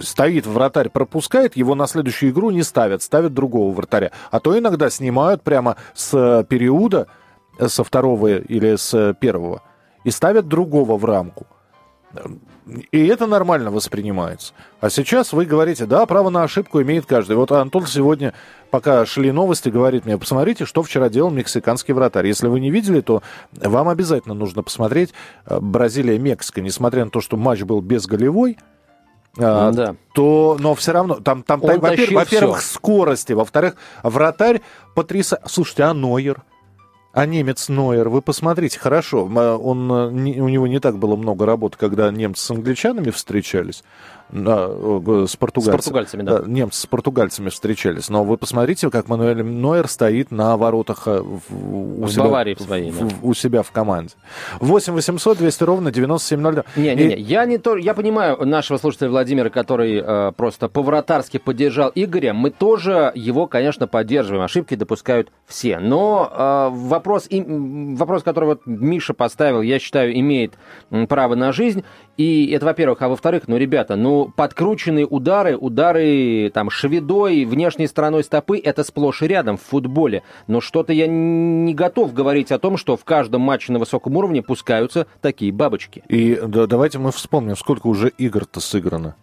стоит 0.00 0.46
вратарь, 0.46 0.88
пропускает, 0.88 1.56
его 1.56 1.74
на 1.74 1.86
следующую 1.86 2.32
игру 2.32 2.50
не 2.50 2.62
ставят, 2.62 3.02
ставят 3.02 3.34
другого 3.34 3.72
вратаря. 3.72 4.10
А 4.30 4.40
то 4.40 4.58
иногда 4.58 4.90
снимают 4.90 5.42
прямо 5.42 5.76
с 5.94 6.44
периода, 6.48 7.06
со 7.58 7.84
второго 7.84 8.38
или 8.38 8.76
с 8.76 9.14
первого, 9.20 9.62
и 10.04 10.10
ставят 10.10 10.46
другого 10.48 10.96
в 10.96 11.04
рамку. 11.04 11.46
И 12.90 13.06
это 13.06 13.26
нормально 13.26 13.70
воспринимается. 13.70 14.52
А 14.80 14.90
сейчас 14.90 15.32
вы 15.32 15.44
говорите, 15.44 15.86
да, 15.86 16.04
право 16.06 16.30
на 16.30 16.42
ошибку 16.42 16.82
имеет 16.82 17.06
каждый. 17.06 17.36
Вот 17.36 17.52
Антон 17.52 17.86
сегодня, 17.86 18.34
пока 18.70 19.06
шли 19.06 19.30
новости, 19.30 19.68
говорит 19.68 20.04
мне, 20.04 20.18
посмотрите, 20.18 20.64
что 20.64 20.82
вчера 20.82 21.08
делал 21.08 21.30
мексиканский 21.30 21.94
вратарь. 21.94 22.26
Если 22.26 22.48
вы 22.48 22.58
не 22.58 22.70
видели, 22.70 23.00
то 23.00 23.22
вам 23.52 23.88
обязательно 23.88 24.34
нужно 24.34 24.62
посмотреть 24.64 25.14
э, 25.46 25.58
Бразилия-Мексика. 25.60 26.60
Несмотря 26.60 27.04
на 27.04 27.10
то, 27.10 27.20
что 27.20 27.36
матч 27.36 27.62
был 27.62 27.80
безголевой, 27.80 28.58
а, 29.38 29.70
да. 29.70 29.96
то, 30.14 30.56
но 30.58 30.74
все 30.74 30.92
равно, 30.92 31.16
там, 31.16 31.42
там, 31.42 31.60
там 31.60 31.78
во-первых, 31.78 32.24
во-первых, 32.24 32.62
скорости, 32.62 33.32
во-вторых, 33.32 33.76
вратарь 34.02 34.62
потрясающий. 34.94 35.48
Слушайте, 35.48 35.84
а 35.84 35.94
Нойер? 35.94 36.42
А 37.16 37.24
немец 37.24 37.70
Нойер, 37.70 38.10
вы 38.10 38.20
посмотрите, 38.20 38.78
хорошо, 38.78 39.24
он, 39.24 39.90
у 39.90 40.10
него 40.10 40.66
не 40.66 40.80
так 40.80 40.98
было 40.98 41.16
много 41.16 41.46
работы, 41.46 41.78
когда 41.78 42.10
немцы 42.10 42.44
с 42.44 42.50
англичанами 42.50 43.08
встречались, 43.08 43.84
с 44.32 45.36
португальцами. 45.36 45.80
С 45.80 45.84
португальцами, 45.84 46.22
да. 46.22 46.42
Немцы 46.46 46.80
с 46.80 46.86
португальцами 46.86 47.48
встречались. 47.48 48.08
Но 48.08 48.24
вы 48.24 48.36
посмотрите, 48.36 48.90
как 48.90 49.08
Мануэль 49.08 49.42
Нойер 49.42 49.88
стоит 49.88 50.30
на 50.30 50.56
воротах 50.56 51.02
э, 51.06 51.20
в, 51.20 52.02
у, 52.02 52.08
себя, 52.08 52.24
Баварии 52.24 52.54
в 52.54 52.60
своей, 52.60 52.90
в, 52.90 53.08
да. 53.08 53.14
у 53.22 53.34
себя 53.34 53.62
в 53.62 53.70
команде. 53.70 54.14
8 54.60 54.92
800 54.94 55.38
200 55.38 55.64
ровно 55.64 55.92
9702. 55.92 56.64
Не-не-не, 56.76 57.14
И... 57.14 57.20
я, 57.20 57.44
не 57.46 57.58
то, 57.58 57.76
я 57.76 57.94
понимаю 57.94 58.44
нашего 58.44 58.78
слушателя 58.78 59.10
Владимира, 59.10 59.48
который 59.50 60.02
э, 60.04 60.32
просто 60.32 60.68
по-вратарски 60.68 61.38
поддержал 61.38 61.92
Игоря. 61.94 62.34
Мы 62.34 62.50
тоже 62.50 63.12
его, 63.14 63.46
конечно, 63.46 63.86
поддерживаем. 63.86 64.44
Ошибки 64.44 64.74
допускают 64.74 65.30
все. 65.46 65.78
Но 65.78 66.30
э, 66.32 66.68
вопрос, 66.72 67.26
и, 67.28 67.42
вопрос, 67.42 68.22
который 68.22 68.46
вот 68.46 68.62
Миша 68.66 69.14
поставил, 69.14 69.62
я 69.62 69.78
считаю, 69.78 70.18
имеет 70.18 70.54
право 71.08 71.34
на 71.36 71.52
жизнь. 71.52 71.84
И 72.16 72.50
это, 72.52 72.66
во-первых. 72.66 73.02
А 73.02 73.08
во-вторых, 73.08 73.44
ну, 73.46 73.56
ребята, 73.56 73.94
ну, 73.96 74.15
подкрученные 74.24 75.06
удары, 75.06 75.56
удары 75.56 76.50
там 76.52 76.70
шведой, 76.70 77.44
внешней 77.44 77.86
стороной 77.86 78.24
стопы, 78.24 78.58
это 78.58 78.82
сплошь 78.82 79.22
и 79.22 79.26
рядом 79.26 79.56
в 79.56 79.62
футболе. 79.62 80.22
Но 80.46 80.60
что-то 80.60 80.92
я 80.92 81.06
не 81.06 81.74
готов 81.74 82.12
говорить 82.12 82.50
о 82.50 82.58
том, 82.58 82.76
что 82.76 82.96
в 82.96 83.04
каждом 83.04 83.42
матче 83.42 83.72
на 83.72 83.78
высоком 83.78 84.16
уровне 84.16 84.42
пускаются 84.42 85.06
такие 85.20 85.52
бабочки. 85.52 86.02
И 86.08 86.40
да, 86.42 86.66
давайте 86.66 86.98
мы 86.98 87.12
вспомним, 87.12 87.56
сколько 87.56 87.86
уже 87.86 88.08
игр-то 88.08 88.60
сыграно. 88.60 89.16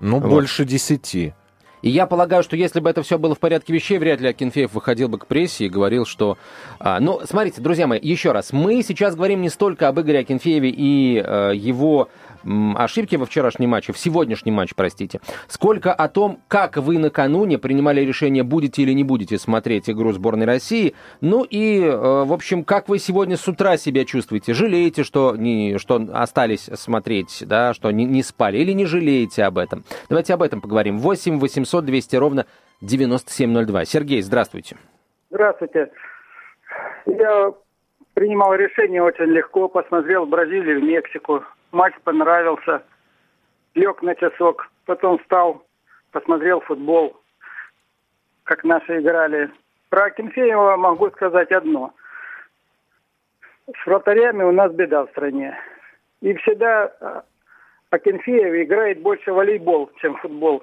Ну, 0.00 0.20
вот. 0.20 0.28
больше 0.28 0.64
десяти. 0.64 1.34
И 1.82 1.90
я 1.90 2.06
полагаю, 2.06 2.42
что 2.42 2.56
если 2.56 2.80
бы 2.80 2.90
это 2.90 3.02
все 3.02 3.18
было 3.18 3.34
в 3.34 3.38
порядке 3.38 3.72
вещей, 3.72 3.98
вряд 3.98 4.20
ли 4.20 4.28
Акинфеев 4.28 4.72
выходил 4.72 5.08
бы 5.08 5.18
к 5.18 5.26
прессе 5.26 5.66
и 5.66 5.68
говорил, 5.68 6.06
что... 6.06 6.38
А, 6.78 7.00
ну, 7.00 7.20
смотрите, 7.24 7.60
друзья 7.60 7.86
мои, 7.86 8.00
еще 8.02 8.32
раз, 8.32 8.52
мы 8.52 8.82
сейчас 8.82 9.14
говорим 9.14 9.40
не 9.40 9.48
столько 9.48 9.88
об 9.88 10.00
Игоре 10.00 10.20
Акинфееве 10.20 10.70
и 10.70 11.22
э, 11.24 11.52
его 11.54 12.08
ошибки 12.76 13.16
во 13.16 13.26
вчерашнем 13.26 13.70
матче, 13.70 13.92
в 13.92 13.98
сегодняшнем 13.98 14.54
матче, 14.54 14.72
простите, 14.76 15.20
сколько 15.48 15.92
о 15.92 16.08
том, 16.08 16.40
как 16.48 16.76
вы 16.76 16.98
накануне 16.98 17.58
принимали 17.58 18.00
решение, 18.02 18.42
будете 18.42 18.82
или 18.82 18.92
не 18.92 19.04
будете 19.04 19.38
смотреть 19.38 19.90
игру 19.90 20.12
сборной 20.12 20.46
России, 20.46 20.94
ну 21.20 21.44
и, 21.44 21.80
э, 21.80 22.24
в 22.24 22.32
общем, 22.32 22.64
как 22.64 22.88
вы 22.88 22.98
сегодня 22.98 23.36
с 23.36 23.46
утра 23.48 23.76
себя 23.76 24.04
чувствуете? 24.04 24.54
Жалеете, 24.54 25.02
что, 25.02 25.36
не, 25.36 25.78
что 25.78 26.06
остались 26.12 26.70
смотреть, 26.74 27.42
да, 27.46 27.74
что 27.74 27.90
не, 27.90 28.04
не 28.04 28.22
спали, 28.22 28.58
или 28.58 28.72
не 28.72 28.86
жалеете 28.86 29.44
об 29.44 29.58
этом? 29.58 29.84
Давайте 30.08 30.34
об 30.34 30.42
этом 30.42 30.60
поговорим. 30.60 30.98
8 30.98 31.38
800 31.38 31.67
200 31.80 32.16
ровно 32.16 32.46
9702. 32.80 33.84
Сергей, 33.84 34.22
здравствуйте. 34.22 34.76
Здравствуйте. 35.30 35.90
Я 37.06 37.52
принимал 38.14 38.54
решение 38.54 39.02
очень 39.02 39.26
легко, 39.26 39.68
посмотрел 39.68 40.26
Бразилию, 40.26 40.82
Мексику, 40.82 41.44
матч 41.72 41.94
понравился, 42.04 42.82
лег 43.74 44.02
на 44.02 44.14
часок, 44.14 44.70
потом 44.86 45.18
встал, 45.18 45.64
посмотрел 46.10 46.60
футбол, 46.60 47.16
как 48.44 48.64
наши 48.64 49.00
играли. 49.00 49.50
Про 49.88 50.10
Кимфеева 50.10 50.76
могу 50.76 51.10
сказать 51.10 51.50
одно. 51.52 51.94
С 53.66 53.86
вратарями 53.86 54.42
у 54.44 54.52
нас 54.52 54.72
беда 54.72 55.06
в 55.06 55.10
стране. 55.10 55.56
И 56.20 56.34
всегда 56.34 56.92
а, 57.00 57.24
Акинфеев 57.90 58.66
играет 58.66 59.00
больше 59.00 59.32
волейбол, 59.32 59.90
чем 60.00 60.16
футбол. 60.16 60.62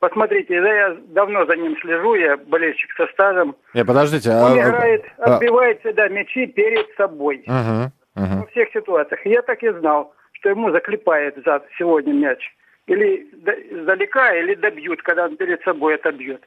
Посмотрите, 0.00 0.60
да 0.60 0.72
я 0.72 0.96
давно 1.08 1.46
за 1.46 1.56
ним 1.56 1.76
слежу, 1.80 2.14
я 2.14 2.36
болельщик 2.36 2.90
со 2.96 3.06
стажем. 3.12 3.54
Не, 3.74 3.84
подождите. 3.84 4.30
Он 4.30 4.52
а... 4.52 4.68
играет, 4.68 5.04
а 5.18 5.36
отбивает 5.36 5.78
а... 5.78 5.80
всегда 5.80 6.08
мячи 6.08 6.46
перед 6.46 6.86
собой. 6.96 7.44
Угу, 7.46 8.24
угу. 8.24 8.40
Во 8.40 8.46
всех 8.46 8.70
ситуациях. 8.72 9.20
Я 9.24 9.42
так 9.42 9.62
и 9.62 9.70
знал 9.70 10.12
что 10.40 10.48
ему 10.48 10.72
заклепает 10.72 11.36
за 11.44 11.62
сегодня 11.78 12.12
мяч. 12.12 12.38
Или 12.86 13.28
издалека, 13.70 14.34
или 14.34 14.54
добьют, 14.54 15.02
когда 15.02 15.26
он 15.26 15.36
перед 15.36 15.62
собой 15.62 15.94
это 15.94 16.10
бьет. 16.12 16.42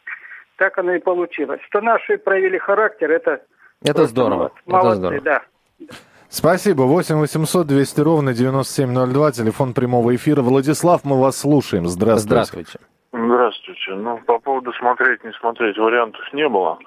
Так 0.58 0.78
оно 0.78 0.94
и 0.94 1.00
получилось. 1.00 1.62
Что 1.70 1.82
наши 1.82 2.18
проявили 2.18 2.58
характер, 2.58 3.12
это... 3.12 3.42
Это 3.84 4.06
здорово. 4.06 4.52
Молодцы, 4.66 4.90
это 4.90 4.96
здорово. 4.96 5.22
да. 5.22 5.42
Спасибо. 6.30 6.84
8 6.84 7.16
800 7.16 7.68
200 7.68 8.02
ровно 8.02 8.34
9702, 8.34 9.32
телефон 9.32 9.74
прямого 9.74 10.16
эфира. 10.16 10.42
Владислав, 10.42 11.04
мы 11.04 11.20
вас 11.20 11.38
слушаем. 11.38 11.88
Здравствуйте. 11.88 12.28
Здравствуйте. 12.28 12.80
Здравствуйте. 13.14 13.94
Ну, 13.94 14.18
по 14.26 14.40
поводу 14.40 14.74
смотреть, 14.74 15.24
не 15.24 15.32
смотреть, 15.34 15.78
вариантов 15.78 16.22
не 16.34 16.50
было. 16.50 16.80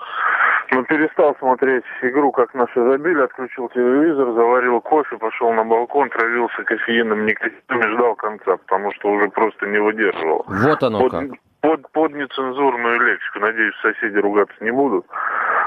Но 0.72 0.82
перестал 0.82 1.36
смотреть 1.38 1.84
игру, 2.02 2.32
как 2.32 2.52
наши 2.52 2.82
забили, 2.82 3.20
отключил 3.20 3.68
телевизор, 3.68 4.32
заварил 4.32 4.80
кофе, 4.80 5.16
пошел 5.18 5.52
на 5.52 5.64
балкон, 5.64 6.10
травился 6.10 6.64
кофеином, 6.64 7.26
никотином 7.26 7.80
и 7.80 7.94
ждал 7.94 8.16
конца, 8.16 8.56
потому 8.56 8.92
что 8.94 9.10
уже 9.10 9.28
просто 9.28 9.66
не 9.68 9.78
выдерживал. 9.78 10.44
Вот 10.48 10.82
оно 10.82 11.00
под, 11.02 11.12
как. 11.12 11.30
Под, 11.60 11.92
под 11.92 12.12
нецензурную 12.14 13.00
лексику. 13.00 13.38
Надеюсь, 13.38 13.76
соседи 13.80 14.18
ругаться 14.18 14.56
не 14.60 14.72
будут. 14.72 15.06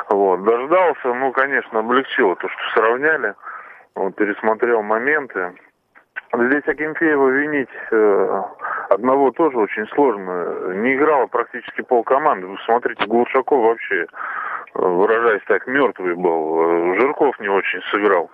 Вот. 0.10 0.44
Дождался, 0.44 1.13
ну, 1.13 1.32
конечно, 1.32 1.80
облегчило 1.80 2.36
то, 2.36 2.50
что 2.50 2.60
сравняли. 2.74 3.34
Вот, 3.96 4.13
пересмотрел 4.16 4.82
моменты. 4.82 5.54
Здесь 6.31 6.67
Акинфеева 6.67 7.29
винить 7.29 7.69
э, 7.91 8.41
одного 8.89 9.31
тоже 9.31 9.57
очень 9.57 9.88
сложно. 9.95 10.74
Не 10.75 10.93
играла 10.93 11.25
практически 11.25 11.81
полкоманды. 11.81 12.45
Вы 12.45 12.57
смотрите, 12.65 13.03
Глушаков 13.05 13.63
вообще, 13.63 14.03
э, 14.03 14.05
выражаясь 14.74 15.41
так, 15.48 15.65
мертвый 15.65 16.13
был. 16.13 16.62
Э, 16.62 17.00
Жирков 17.00 17.39
не 17.39 17.50
очень 17.50 17.81
сыграл. 17.91 18.29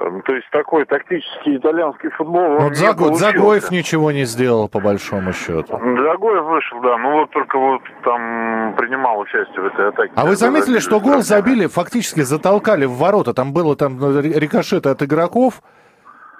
Эм, 0.00 0.22
то 0.22 0.34
есть 0.34 0.50
такой 0.50 0.84
тактический 0.86 1.56
итальянский 1.56 2.10
футбол. 2.10 2.58
Вот 2.58 2.74
Загоев, 2.74 3.16
Загоев 3.16 3.70
ничего 3.70 4.10
не 4.10 4.24
сделал, 4.24 4.68
по 4.68 4.80
большому 4.80 5.32
счету. 5.32 5.78
Загоев 5.78 6.44
вышел, 6.46 6.80
да. 6.80 6.98
Ну 6.98 7.20
вот 7.20 7.30
только 7.30 7.56
вот 7.56 7.82
там 8.02 8.74
принимал 8.76 9.20
участие 9.20 9.62
в 9.62 9.66
этой 9.66 9.90
атаке. 9.90 10.12
А 10.16 10.24
вы 10.24 10.34
заметили, 10.34 10.80
что 10.80 10.98
гол 10.98 11.20
забили, 11.20 11.66
фактически 11.66 12.22
затолкали 12.22 12.86
в 12.86 12.94
ворота? 12.94 13.34
Там 13.34 13.52
было 13.52 13.76
там 13.76 13.98
ну, 13.98 14.20
рикошеты 14.20 14.88
от 14.88 15.00
игроков. 15.02 15.62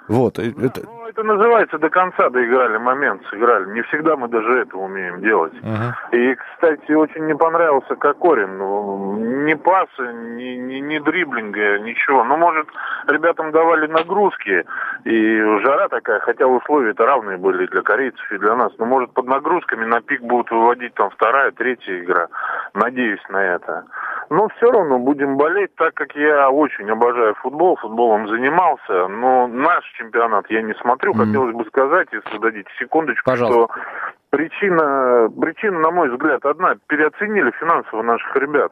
Вот. 0.07 0.39
Это... 0.39 0.87
Ну, 1.15 1.21
это 1.21 1.23
называется 1.23 1.77
до 1.77 1.89
конца 1.89 2.29
доиграли 2.29 2.77
момент, 2.77 3.21
сыграли. 3.29 3.69
Не 3.71 3.81
всегда 3.83 4.17
мы 4.17 4.27
даже 4.27 4.59
это 4.59 4.77
умеем 4.77 5.21
делать. 5.21 5.53
Uh-huh. 5.53 5.93
И, 6.11 6.35
кстати, 6.35 6.91
очень 6.91 7.25
не 7.25 7.35
понравился 7.35 7.95
Кокорин. 7.95 8.57
Ну, 8.57 9.17
ни 9.45 9.53
пасы, 9.53 10.13
ни, 10.13 10.55
ни, 10.55 10.79
ни 10.79 10.99
дриблинга, 10.99 11.79
ничего. 11.79 12.23
Ну, 12.23 12.37
может, 12.37 12.67
ребятам 13.07 13.51
давали 13.51 13.87
нагрузки, 13.87 14.65
и 15.05 15.41
жара 15.63 15.87
такая, 15.87 16.19
хотя 16.19 16.47
условия-то 16.47 17.05
равные 17.05 17.37
были 17.37 17.65
для 17.67 17.81
корейцев 17.81 18.31
и 18.31 18.37
для 18.37 18.55
нас. 18.55 18.73
Но, 18.77 18.85
может, 18.85 19.11
под 19.11 19.25
нагрузками 19.27 19.85
на 19.85 20.01
пик 20.01 20.21
будут 20.21 20.51
выводить 20.51 20.95
там 20.95 21.09
вторая, 21.11 21.51
третья 21.51 21.99
игра. 21.99 22.27
Надеюсь 22.73 23.23
на 23.29 23.37
это. 23.37 23.85
Но 24.29 24.47
все 24.57 24.71
равно 24.71 24.97
будем 24.97 25.37
болеть, 25.37 25.75
так 25.75 25.93
как 25.93 26.15
я 26.15 26.49
очень 26.49 26.89
обожаю 26.89 27.35
футбол, 27.35 27.75
футболом 27.77 28.27
занимался, 28.27 29.07
но 29.07 29.47
наш 29.47 29.85
чемпионат 29.97 30.49
я 30.49 30.61
не 30.61 30.73
смотрю. 30.75 31.04
Mm-hmm. 31.11 31.25
Хотелось 31.25 31.55
бы 31.55 31.65
сказать, 31.65 32.07
если 32.11 32.37
дадите 32.37 32.69
секундочку, 32.79 33.23
Пожалуйста. 33.29 33.73
что 33.73 33.81
причина, 34.29 35.29
причина, 35.39 35.79
на 35.79 35.91
мой 35.91 36.09
взгляд, 36.09 36.45
одна. 36.45 36.75
Переоценили 36.87 37.51
финансово 37.59 38.01
наших 38.03 38.35
ребят. 38.35 38.71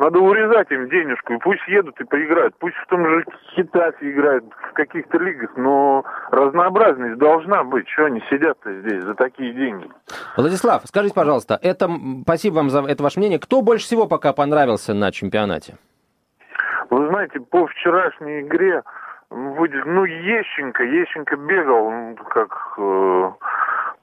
Надо 0.00 0.18
урезать 0.18 0.70
им 0.70 0.88
денежку, 0.88 1.34
и 1.34 1.38
пусть 1.38 1.60
едут 1.68 2.00
и 2.00 2.04
поиграют. 2.04 2.54
Пусть 2.58 2.74
в 2.76 2.86
том 2.86 3.06
же 3.06 3.22
Хитафе 3.54 4.10
играют, 4.10 4.44
в 4.70 4.72
каких-то 4.72 5.18
лигах, 5.18 5.50
но 5.56 6.06
разнообразность 6.30 7.18
должна 7.18 7.64
быть. 7.64 7.86
Что 7.86 8.06
они 8.06 8.22
сидят-то 8.30 8.72
здесь 8.80 9.04
за 9.04 9.14
такие 9.14 9.52
деньги? 9.52 9.90
Владислав, 10.38 10.82
скажите, 10.86 11.14
пожалуйста, 11.14 11.58
это, 11.60 11.90
спасибо 12.22 12.54
вам 12.54 12.70
за 12.70 12.80
это 12.86 13.02
ваше 13.02 13.18
мнение. 13.18 13.38
Кто 13.38 13.60
больше 13.60 13.84
всего 13.84 14.06
пока 14.06 14.32
понравился 14.32 14.94
на 14.94 15.12
чемпионате? 15.12 15.76
Вы 16.88 17.06
знаете, 17.08 17.38
по 17.40 17.66
вчерашней 17.66 18.40
игре 18.40 18.82
ну, 19.30 20.04
Ещенко, 20.04 20.82
Ещенко 20.82 21.36
бегал, 21.36 21.90
ну, 21.90 22.16
как 22.16 22.74
э, 22.78 23.30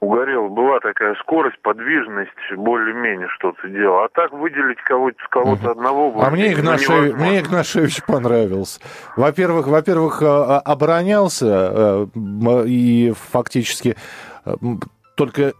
угорел, 0.00 0.48
была 0.48 0.80
такая 0.80 1.14
скорость, 1.16 1.60
подвижность, 1.62 2.30
более-менее 2.56 3.28
что-то 3.36 3.68
делал. 3.68 4.04
А 4.04 4.08
так 4.08 4.32
выделить 4.32 4.80
кого-то, 4.84 5.18
кого-то 5.30 5.72
одного... 5.72 6.14
А 6.22 6.30
мне 6.30 6.52
Игнашевич, 6.52 7.14
мне 7.14 7.40
Игнашевич 7.40 8.02
понравился. 8.04 8.80
Во-первых, 9.16 9.66
во-первых, 9.66 10.22
э, 10.22 10.26
оборонялся 10.26 12.06
э, 12.14 12.64
и 12.66 13.12
фактически 13.30 13.96
э, 14.44 14.54
только 15.14 15.52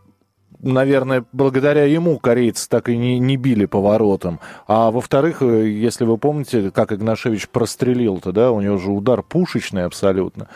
наверное, 0.63 1.25
благодаря 1.33 1.85
ему 1.85 2.19
корейцы 2.19 2.69
так 2.69 2.89
и 2.89 2.97
не, 2.97 3.19
не 3.19 3.37
били 3.37 3.67
поворотом. 3.67 4.41
А 4.67 4.91
во-вторых, 4.91 5.43
если 5.43 6.05
вы 6.05 6.19
помните, 6.19 6.71
как 6.71 6.93
Игнашевич 6.93 7.49
прострелил-то, 7.49 8.33
да, 8.33 8.51
у 8.51 8.61
него 8.61 8.79
же 8.79 8.91
удар 8.91 9.23
пушечный 9.23 9.85
абсолютно. 9.85 10.49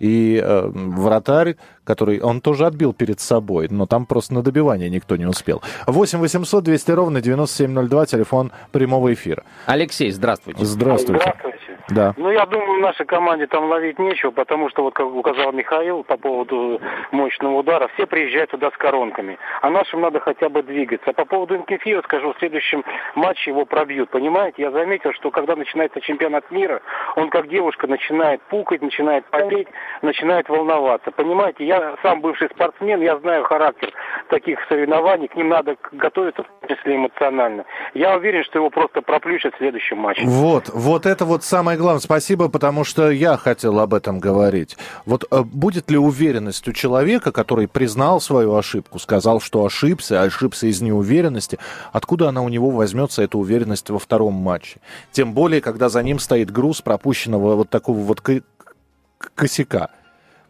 И 0.00 0.40
э, 0.42 0.70
вратарь, 0.74 1.56
который 1.84 2.20
он 2.20 2.40
тоже 2.40 2.66
отбил 2.66 2.92
перед 2.92 3.20
собой, 3.20 3.68
но 3.70 3.86
там 3.86 4.06
просто 4.06 4.34
на 4.34 4.42
добивание 4.42 4.90
никто 4.90 5.16
не 5.16 5.26
успел. 5.26 5.62
8 5.86 6.18
800 6.18 6.64
200 6.64 6.90
ровно 6.90 7.20
9702, 7.20 8.06
телефон 8.06 8.52
прямого 8.72 9.12
эфира. 9.12 9.44
Алексей, 9.66 10.10
здравствуйте. 10.10 10.64
Здравствуйте. 10.64 11.22
Здравствуйте. 11.22 11.63
Да. 11.88 12.14
Ну, 12.16 12.30
я 12.30 12.46
думаю, 12.46 12.80
нашей 12.80 13.06
команде 13.06 13.46
там 13.46 13.68
ловить 13.68 13.98
нечего, 13.98 14.30
потому 14.30 14.70
что, 14.70 14.82
вот 14.82 14.94
как 14.94 15.06
указал 15.06 15.52
Михаил 15.52 16.02
по 16.02 16.16
поводу 16.16 16.80
мощного 17.10 17.58
удара, 17.58 17.88
все 17.94 18.06
приезжают 18.06 18.50
туда 18.50 18.70
с 18.70 18.76
коронками. 18.76 19.38
А 19.60 19.70
нашим 19.70 20.00
надо 20.00 20.20
хотя 20.20 20.48
бы 20.48 20.62
двигаться. 20.62 21.10
А 21.10 21.12
по 21.12 21.24
поводу 21.24 21.56
Инкефио 21.56 22.02
скажу, 22.02 22.32
в 22.32 22.38
следующем 22.38 22.84
матче 23.14 23.50
его 23.50 23.64
пробьют. 23.64 24.10
Понимаете, 24.10 24.62
я 24.62 24.70
заметил, 24.70 25.12
что 25.12 25.30
когда 25.30 25.56
начинается 25.56 26.00
чемпионат 26.00 26.50
мира, 26.50 26.80
он 27.16 27.30
как 27.30 27.48
девушка 27.48 27.86
начинает 27.86 28.40
пукать, 28.42 28.82
начинает 28.82 29.24
потеть, 29.26 29.68
начинает 30.02 30.48
волноваться. 30.48 31.10
Понимаете, 31.10 31.66
я 31.66 31.96
сам 32.02 32.20
бывший 32.20 32.48
спортсмен, 32.50 33.00
я 33.02 33.18
знаю 33.18 33.44
характер 33.44 33.92
таких 34.28 34.58
соревнований, 34.68 35.28
к 35.28 35.36
ним 35.36 35.48
надо 35.48 35.76
готовиться, 35.92 36.42
в 36.42 36.46
том 36.46 36.76
числе 36.76 36.96
эмоционально. 36.96 37.64
Я 37.94 38.16
уверен, 38.16 38.44
что 38.44 38.58
его 38.58 38.70
просто 38.70 39.02
проплющат 39.02 39.54
в 39.54 39.58
следующем 39.58 39.98
матче. 39.98 40.22
Вот, 40.24 40.70
вот 40.72 41.06
это 41.06 41.24
вот 41.24 41.42
самое 41.44 41.73
самое 41.74 41.78
главное, 41.78 42.00
спасибо, 42.00 42.48
потому 42.48 42.84
что 42.84 43.10
я 43.10 43.36
хотел 43.36 43.80
об 43.80 43.94
этом 43.94 44.20
говорить. 44.20 44.76
Вот 45.06 45.24
э, 45.30 45.42
будет 45.42 45.90
ли 45.90 45.98
уверенность 45.98 46.68
у 46.68 46.72
человека, 46.72 47.32
который 47.32 47.66
признал 47.66 48.20
свою 48.20 48.54
ошибку, 48.54 48.98
сказал, 48.98 49.40
что 49.40 49.64
ошибся, 49.64 50.22
ошибся 50.22 50.68
из 50.68 50.80
неуверенности, 50.80 51.58
откуда 51.92 52.28
она 52.28 52.42
у 52.42 52.48
него 52.48 52.70
возьмется, 52.70 53.22
эта 53.22 53.38
уверенность 53.38 53.90
во 53.90 53.98
втором 53.98 54.34
матче? 54.34 54.80
Тем 55.10 55.32
более, 55.32 55.60
когда 55.60 55.88
за 55.88 56.02
ним 56.02 56.20
стоит 56.20 56.52
груз 56.52 56.80
пропущенного 56.80 57.56
вот 57.56 57.70
такого 57.70 57.98
вот 57.98 58.22
косяка. 59.34 59.88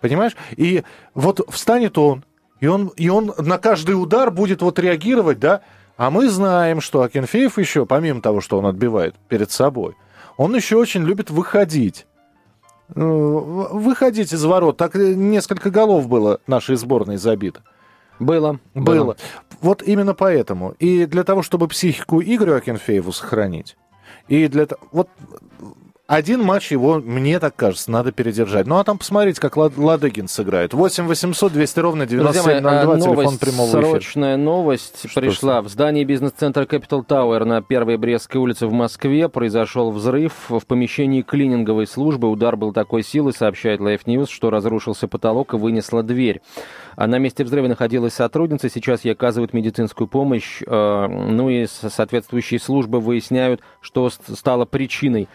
Понимаешь? 0.00 0.36
И 0.56 0.82
вот 1.14 1.40
встанет 1.48 1.96
он, 1.96 2.24
и 2.60 2.66
он, 2.66 2.88
и 2.96 3.08
он 3.08 3.32
на 3.38 3.56
каждый 3.56 3.92
удар 3.92 4.30
будет 4.30 4.60
вот 4.60 4.78
реагировать, 4.78 5.38
да? 5.38 5.62
А 5.96 6.10
мы 6.10 6.28
знаем, 6.28 6.80
что 6.80 7.02
Акинфеев 7.02 7.56
еще, 7.56 7.86
помимо 7.86 8.20
того, 8.20 8.40
что 8.40 8.58
он 8.58 8.66
отбивает 8.66 9.14
перед 9.28 9.50
собой, 9.50 9.94
он 10.36 10.54
еще 10.54 10.76
очень 10.76 11.02
любит 11.02 11.30
выходить. 11.30 12.06
Ну, 12.94 13.38
выходить 13.72 14.32
из 14.32 14.44
ворот. 14.44 14.76
Так 14.76 14.94
несколько 14.94 15.70
голов 15.70 16.08
было 16.08 16.40
нашей 16.46 16.76
сборной 16.76 17.16
забито. 17.16 17.62
Было. 18.18 18.60
Было. 18.74 19.04
Было. 19.04 19.16
Вот 19.60 19.82
именно 19.82 20.14
поэтому. 20.14 20.74
И 20.78 21.06
для 21.06 21.24
того, 21.24 21.42
чтобы 21.42 21.66
психику 21.68 22.22
Игорю 22.22 22.56
Акинфееву 22.56 23.12
сохранить, 23.12 23.76
и 24.28 24.46
для 24.48 24.66
того... 24.66 24.82
Вот 24.92 25.08
один 26.06 26.42
матч 26.42 26.70
его, 26.70 27.00
мне 27.00 27.40
так 27.40 27.56
кажется, 27.56 27.90
надо 27.90 28.12
передержать. 28.12 28.66
Ну, 28.66 28.76
а 28.76 28.84
там 28.84 28.98
посмотрите, 28.98 29.40
как 29.40 29.56
Ладыгин 29.56 30.28
сыграет. 30.28 30.74
8 30.74 31.06
800 31.06 31.52
200 31.52 31.80
ровно 31.80 32.06
9702, 32.06 32.84
мои, 32.84 33.00
телефон 33.00 33.38
прямого 33.38 33.70
эфира. 33.70 33.90
Срочная 33.90 34.36
новость 34.36 35.08
Что 35.08 35.22
пришла. 35.22 35.62
В 35.62 35.68
здании 35.68 36.04
бизнес-центра 36.04 36.64
Capital 36.64 37.06
Tower 37.06 37.44
на 37.44 37.62
Первой 37.62 37.96
Брестской 37.96 38.38
улице 38.38 38.66
в 38.66 38.72
Москве 38.72 39.30
произошел 39.30 39.90
взрыв 39.92 40.50
в 40.50 40.60
помещении 40.66 41.22
клининговой 41.22 41.86
службы. 41.86 42.28
Удар 42.28 42.56
был 42.56 42.74
такой 42.74 43.02
силы, 43.02 43.32
сообщает 43.32 43.80
Life 43.80 44.04
News, 44.04 44.28
что 44.28 44.50
разрушился 44.50 45.08
потолок 45.08 45.54
и 45.54 45.56
вынесла 45.56 46.02
дверь. 46.02 46.42
А 46.96 47.06
на 47.06 47.18
месте 47.18 47.44
взрыва 47.44 47.66
находилась 47.66 48.12
сотрудница. 48.12 48.68
Сейчас 48.68 49.04
ей 49.04 49.12
оказывают 49.12 49.54
медицинскую 49.54 50.06
помощь. 50.06 50.62
Э, 50.66 51.06
ну 51.08 51.48
и 51.48 51.66
соответствующие 51.66 52.60
службы 52.60 53.00
выясняют, 53.00 53.62
что 53.80 54.10
стало 54.10 54.64
причиной 54.66 55.28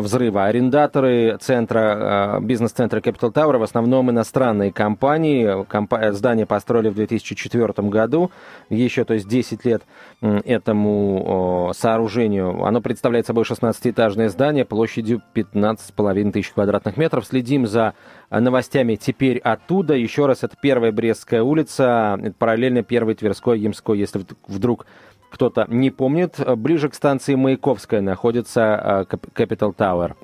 взрыва. 0.00 0.46
Арендаторы 0.46 1.38
центра, 1.40 2.38
э, 2.38 2.44
бизнес-центра 2.44 3.00
Capital 3.00 3.32
Tower 3.32 3.58
в 3.58 3.62
основном 3.62 4.10
иностранные 4.10 4.72
компании. 4.72 5.64
Компа- 5.64 6.12
здание 6.12 6.46
построили 6.46 6.88
в 6.88 6.94
2004 6.94 7.88
году. 7.88 8.30
Еще, 8.70 9.04
то 9.04 9.14
есть, 9.14 9.28
10 9.28 9.64
лет 9.64 9.82
этому 10.20 11.72
сооружению. 11.74 12.64
Оно 12.64 12.80
представляет 12.80 13.26
собой 13.26 13.44
16-этажное 13.44 14.28
здание 14.28 14.64
площадью 14.64 15.22
15,5 15.34 16.32
тысяч 16.32 16.50
квадратных 16.50 16.96
метров. 16.96 17.24
Следим 17.24 17.66
за 17.66 17.94
новостями 18.30 18.96
теперь 18.96 19.38
оттуда. 19.38 19.94
Еще 19.94 20.26
раз, 20.26 20.42
это 20.42 20.56
первая 20.60 20.92
Брестская 20.92 21.42
улица, 21.42 22.18
параллельно 22.38 22.82
первой 22.82 23.14
Тверской, 23.14 23.60
Ямской, 23.60 23.98
если 23.98 24.24
вдруг 24.46 24.86
кто-то 25.30 25.66
не 25.68 25.90
помнит, 25.90 26.38
ближе 26.56 26.88
к 26.88 26.94
станции 26.94 27.34
Маяковская 27.34 28.00
находится 28.00 29.06
э, 29.10 29.16
Capital 29.34 29.74
Tower. 29.74 30.14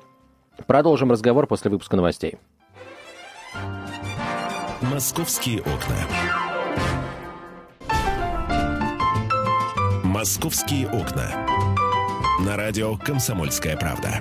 Продолжим 0.67 1.11
разговор 1.11 1.47
после 1.47 1.69
выпуска 1.71 1.95
новостей. 1.95 2.37
Московские 4.81 5.59
окна. 5.59 5.95
Московские 10.03 10.87
окна. 10.87 11.25
На 12.45 12.57
радио 12.57 12.95
«Комсомольская 12.97 13.77
правда». 13.77 14.19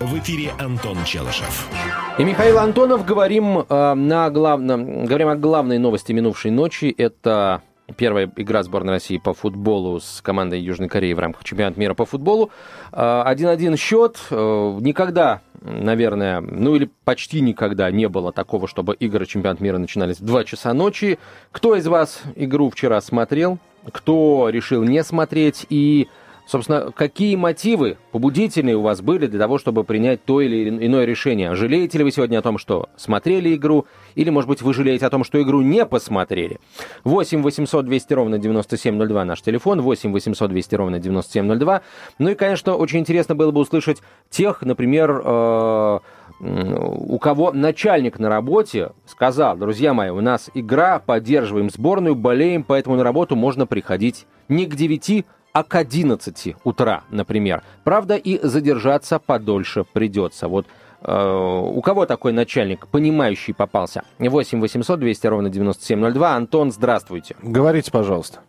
В 0.00 0.18
эфире 0.18 0.52
Антон 0.58 0.96
Челышев. 1.04 1.68
И 2.18 2.24
Михаил 2.24 2.58
Антонов 2.58 3.04
говорим, 3.04 3.58
э, 3.58 3.94
на 3.94 4.30
главном, 4.30 5.04
говорим 5.04 5.28
о 5.28 5.36
главной 5.36 5.78
новости 5.78 6.12
минувшей 6.12 6.50
ночи. 6.50 6.94
Это 6.96 7.62
Первая 7.96 8.30
игра 8.36 8.62
сборной 8.62 8.94
России 8.94 9.18
по 9.18 9.34
футболу 9.34 10.00
с 10.00 10.20
командой 10.22 10.60
Южной 10.60 10.88
Кореи 10.88 11.12
в 11.12 11.18
рамках 11.18 11.44
чемпионата 11.44 11.78
мира 11.78 11.94
по 11.94 12.04
футболу. 12.04 12.50
1-1 12.92 13.76
счет. 13.76 14.18
Э, 14.30 14.78
никогда, 14.80 15.40
наверное, 15.62 16.40
ну 16.40 16.76
или 16.76 16.90
почти 17.04 17.40
никогда 17.40 17.90
не 17.90 18.08
было 18.08 18.32
такого, 18.32 18.68
чтобы 18.68 18.94
игры 18.94 19.26
чемпионата 19.26 19.62
мира 19.62 19.78
начинались 19.78 20.20
в 20.20 20.24
2 20.24 20.44
часа 20.44 20.72
ночи. 20.74 21.18
Кто 21.52 21.76
из 21.76 21.86
вас 21.86 22.22
игру 22.36 22.70
вчера 22.70 23.00
смотрел? 23.00 23.58
Кто 23.92 24.48
решил 24.50 24.82
не 24.82 25.02
смотреть? 25.02 25.66
И 25.70 26.08
Собственно, 26.50 26.90
какие 26.90 27.36
мотивы 27.36 27.96
побудительные 28.10 28.76
у 28.76 28.80
вас 28.80 29.02
были 29.02 29.28
для 29.28 29.38
того, 29.38 29.56
чтобы 29.58 29.84
принять 29.84 30.24
то 30.24 30.40
или 30.40 30.68
иное 30.84 31.04
решение? 31.04 31.54
Жалеете 31.54 31.98
ли 31.98 32.02
вы 32.02 32.10
сегодня 32.10 32.38
о 32.38 32.42
том, 32.42 32.58
что 32.58 32.88
смотрели 32.96 33.54
игру, 33.54 33.86
или, 34.16 34.30
может 34.30 34.48
быть, 34.48 34.60
вы 34.60 34.74
жалеете 34.74 35.06
о 35.06 35.10
том, 35.10 35.22
что 35.22 35.40
игру 35.40 35.60
не 35.60 35.86
посмотрели? 35.86 36.58
8 37.04 37.42
800 37.44 37.86
200 37.86 38.14
ровно 38.14 38.38
9702 38.38 39.24
наш 39.24 39.42
телефон, 39.42 39.80
8 39.80 40.10
800 40.10 40.50
200 40.50 40.74
ровно 40.74 40.98
9702. 40.98 41.82
Ну 42.18 42.30
и, 42.30 42.34
конечно, 42.34 42.74
очень 42.74 42.98
интересно 42.98 43.36
было 43.36 43.52
бы 43.52 43.60
услышать 43.60 43.98
тех, 44.28 44.62
например, 44.62 45.22
э, 45.24 45.98
у 46.40 47.18
кого 47.20 47.52
начальник 47.52 48.18
на 48.18 48.28
работе 48.28 48.90
сказал, 49.06 49.56
друзья 49.56 49.94
мои, 49.94 50.10
у 50.10 50.20
нас 50.20 50.50
игра, 50.54 50.98
поддерживаем 50.98 51.70
сборную, 51.70 52.16
болеем, 52.16 52.64
поэтому 52.64 52.96
на 52.96 53.04
работу 53.04 53.36
можно 53.36 53.66
приходить 53.66 54.26
не 54.48 54.66
к 54.66 54.74
9, 54.74 55.24
а 55.52 55.64
к 55.64 55.74
11 55.74 56.56
утра, 56.64 57.04
например. 57.10 57.62
Правда, 57.84 58.16
и 58.16 58.38
задержаться 58.38 59.18
подольше 59.18 59.84
придется. 59.84 60.48
Вот 60.48 60.66
э, 61.02 61.60
у 61.72 61.80
кого 61.82 62.06
такой 62.06 62.32
начальник, 62.32 62.86
понимающий, 62.88 63.54
попался? 63.54 64.04
8 64.18 64.60
800 64.60 64.98
200 64.98 65.26
ровно 65.26 65.50
9702. 65.50 66.34
Антон, 66.34 66.70
здравствуйте. 66.70 67.36
Говорите, 67.42 67.90
пожалуйста. 67.90 68.40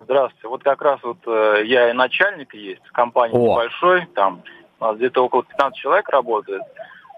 Здравствуйте. 0.00 0.48
Вот 0.48 0.62
как 0.62 0.82
раз 0.82 1.00
вот 1.02 1.18
э, 1.26 1.62
я 1.64 1.90
и 1.90 1.92
начальник 1.92 2.54
есть, 2.54 2.82
компания 2.92 3.34
О. 3.34 3.52
небольшой, 3.52 4.06
там 4.14 4.42
у 4.80 4.84
нас 4.84 4.96
где-то 4.96 5.24
около 5.24 5.44
15 5.44 5.78
человек 5.78 6.08
работает. 6.10 6.62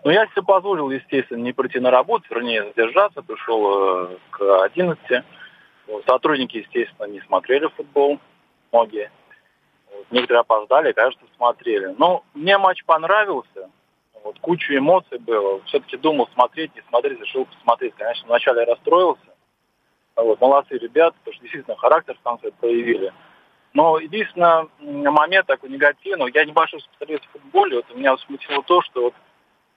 Но 0.05 0.13
я 0.13 0.27
себе 0.29 0.43
позволил, 0.43 0.91
естественно, 0.91 1.43
не 1.43 1.53
прийти 1.53 1.81
на 1.81 1.91
работу, 1.91 2.27
вернее, 2.31 2.63
задержаться, 2.63 3.23
пришел 3.23 4.07
э, 4.07 4.17
к 4.31 4.65
11. 4.65 5.25
Вот, 5.89 6.05
сотрудники, 6.07 6.59
естественно, 6.59 7.07
не 7.07 7.21
смотрели 7.23 7.67
футбол 7.77 8.21
многие. 8.73 9.11
Вот, 9.91 10.07
некоторые 10.11 10.41
опоздали, 10.41 10.93
кажется, 10.93 11.25
смотрели. 11.37 11.95
Но 11.99 12.25
мне 12.35 12.59
матч 12.59 12.85
понравился. 12.85 13.71
Вот, 14.25 14.39
кучу 14.41 14.77
эмоций 14.77 15.19
было. 15.19 15.63
Все-таки 15.67 15.97
думал 15.97 16.29
смотреть, 16.35 16.75
не 16.75 16.83
смотреть, 16.89 17.21
решил 17.21 17.47
посмотреть. 17.47 17.95
Конечно, 17.97 18.27
вначале 18.27 18.61
я 18.61 18.67
расстроился. 18.67 19.21
Вот, 20.17 20.41
молодцы 20.41 20.79
ребята, 20.79 21.15
потому 21.19 21.35
что 21.35 21.43
действительно 21.43 21.77
характер 21.77 22.17
в 22.19 22.23
конце 22.23 22.51
проявили. 22.51 23.13
Но 23.75 23.99
единственный 23.99 24.71
момент 24.81 25.47
такой 25.47 25.69
негативный, 25.69 26.33
я 26.33 26.47
небольшой 26.47 26.81
специалист 26.81 27.27
в 27.27 27.33
футболе, 27.33 27.77
вот 27.77 27.95
меня 27.95 28.17
смутило 28.17 28.63
то, 28.63 28.81
что 28.81 29.03
вот 29.03 29.15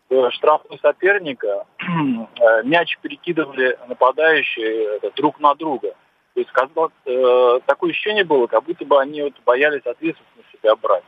э, 0.09 0.29
штрафной 0.31 0.79
соперника 0.79 1.65
э, 1.79 2.63
мяч 2.63 2.97
перекидывали 3.01 3.77
нападающие 3.89 5.01
друг 5.17 5.41
на 5.41 5.53
друга. 5.53 5.95
То 6.39 6.41
есть 6.41 6.51
казалось, 6.53 6.93
э, 7.05 7.59
такое 7.65 7.91
ощущение 7.91 8.23
было, 8.23 8.47
как 8.47 8.63
будто 8.63 8.85
бы 8.85 8.97
они 8.97 9.23
вот 9.23 9.33
боялись 9.45 9.85
ответственность 9.85 10.37
на 10.37 10.43
себя 10.57 10.73
брать. 10.77 11.03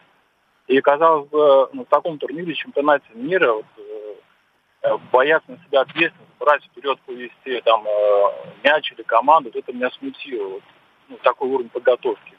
И 0.67 0.82
казалось 0.82 1.30
бы, 1.30 1.70
ну, 1.72 1.86
в 1.86 1.88
таком 1.88 2.17
турнире, 2.17 2.54
чемпионате 2.54 3.06
мира, 3.13 3.54
вот, 3.54 3.65
э, 3.78 4.98
бояться 5.10 5.52
на 5.52 5.58
себя 5.60 5.82
ответственность, 5.82 6.34
брать 6.38 6.65
вперед, 6.65 7.00
повести 7.06 7.62
там 7.62 7.86
э, 7.88 8.24
мяч 8.65 8.91
или 8.91 9.04
команду, 9.04 9.52
вот 9.54 9.63
это 9.63 9.72
меня 9.72 9.89
смутило. 9.91 10.50
Вот, 10.50 10.63
ну, 11.08 11.17
такой 11.24 11.48
уровень 11.48 11.70
подготовки. 11.70 12.34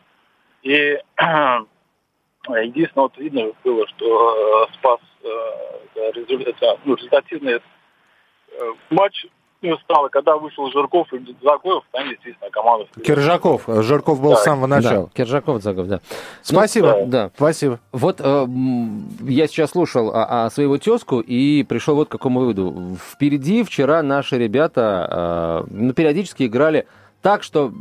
И 0.61 1.01
единственное, 2.47 3.05
вот 3.05 3.17
видно 3.17 3.53
было, 3.65 3.89
что 3.89 4.67
э, 4.69 4.75
спас 4.75 5.01
э, 5.23 6.11
результат, 6.13 6.79
ну, 6.85 6.95
результативный 6.97 7.55
э, 7.55 8.73
ну, 9.63 9.79
стало, 9.79 10.09
когда 10.09 10.37
вышел 10.37 10.71
Жирков 10.71 11.13
и 11.13 11.19
Закоев, 11.43 11.85
там, 11.93 12.09
естественно, 12.11 12.51
команда... 12.51 12.87
Киржаков. 13.05 13.63
Жирков 13.67 14.21
был 14.21 14.31
да. 14.31 14.37
с 14.37 14.45
самого 14.45 14.67
начала. 14.67 15.07
Да, 15.07 15.11
Киржаков, 15.15 15.63
Заков, 15.63 15.87
да. 15.87 16.01
Спасибо. 16.43 16.97
Ну, 17.01 17.07
да. 17.07 17.31
Спасибо. 17.37 17.81
Вот 17.93 18.21
э, 18.21 18.47
я 19.21 19.47
сейчас 19.47 19.71
слушал 19.71 20.11
а, 20.13 20.47
а 20.47 20.51
своего 20.51 20.79
тезку 20.79 21.21
и 21.21 21.63
пришел 21.63 21.95
вот 21.95 22.09
к 22.09 22.13
какому 22.13 22.41
выводу. 22.41 22.97
Впереди 23.13 23.63
вчера 23.63 24.03
наши 24.03 24.37
ребята 24.37 25.65
э, 25.69 25.71
ну, 25.71 25.93
периодически 25.93 26.45
играли 26.45 26.87
так, 27.23 27.43
что 27.43 27.73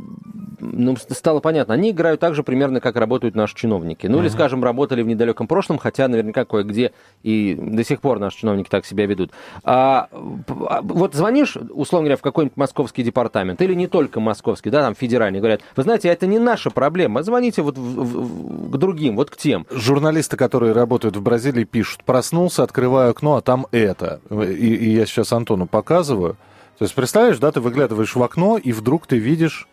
ну, 0.62 0.96
стало 0.96 1.40
понятно, 1.40 1.74
они 1.74 1.90
играют 1.90 2.20
так 2.20 2.34
же 2.34 2.42
примерно, 2.42 2.80
как 2.80 2.96
работают 2.96 3.34
наши 3.34 3.54
чиновники. 3.54 4.06
Ну, 4.06 4.18
uh-huh. 4.18 4.20
или, 4.22 4.28
скажем, 4.28 4.62
работали 4.62 5.02
в 5.02 5.06
недалеком 5.06 5.46
прошлом, 5.46 5.78
хотя 5.78 6.08
наверняка 6.08 6.44
кое-где 6.44 6.92
и 7.22 7.54
до 7.60 7.84
сих 7.84 8.00
пор 8.00 8.20
наши 8.20 8.38
чиновники 8.38 8.68
так 8.68 8.86
себя 8.86 9.06
ведут. 9.06 9.32
А, 9.64 10.08
а, 10.12 10.80
вот 10.82 11.14
звонишь, 11.14 11.56
условно 11.56 12.06
говоря, 12.06 12.16
в 12.16 12.22
какой-нибудь 12.22 12.56
московский 12.56 13.02
департамент, 13.02 13.60
или 13.60 13.74
не 13.74 13.88
только 13.88 14.20
московский, 14.20 14.70
да, 14.70 14.82
там 14.82 14.94
федеральный, 14.94 15.40
говорят, 15.40 15.62
вы 15.76 15.82
знаете, 15.82 16.08
это 16.08 16.26
не 16.26 16.38
наша 16.38 16.70
проблема, 16.70 17.22
звоните 17.22 17.62
вот 17.62 17.76
в, 17.76 18.04
в, 18.04 18.70
к 18.70 18.76
другим, 18.76 19.16
вот 19.16 19.30
к 19.30 19.36
тем. 19.36 19.66
Журналисты, 19.70 20.36
которые 20.36 20.72
работают 20.72 21.16
в 21.16 21.22
Бразилии, 21.22 21.64
пишут, 21.64 22.04
проснулся, 22.04 22.62
открываю 22.62 23.10
окно, 23.10 23.36
а 23.36 23.40
там 23.40 23.66
это. 23.72 24.20
И, 24.30 24.74
и 24.74 24.90
я 24.90 25.06
сейчас 25.06 25.32
Антону 25.32 25.66
показываю. 25.66 26.36
То 26.78 26.84
есть, 26.84 26.94
представляешь, 26.94 27.38
да, 27.38 27.52
ты 27.52 27.60
выглядываешь 27.60 28.14
в 28.14 28.22
окно, 28.22 28.58
и 28.58 28.72
вдруг 28.72 29.06
ты 29.06 29.18
видишь... 29.18 29.68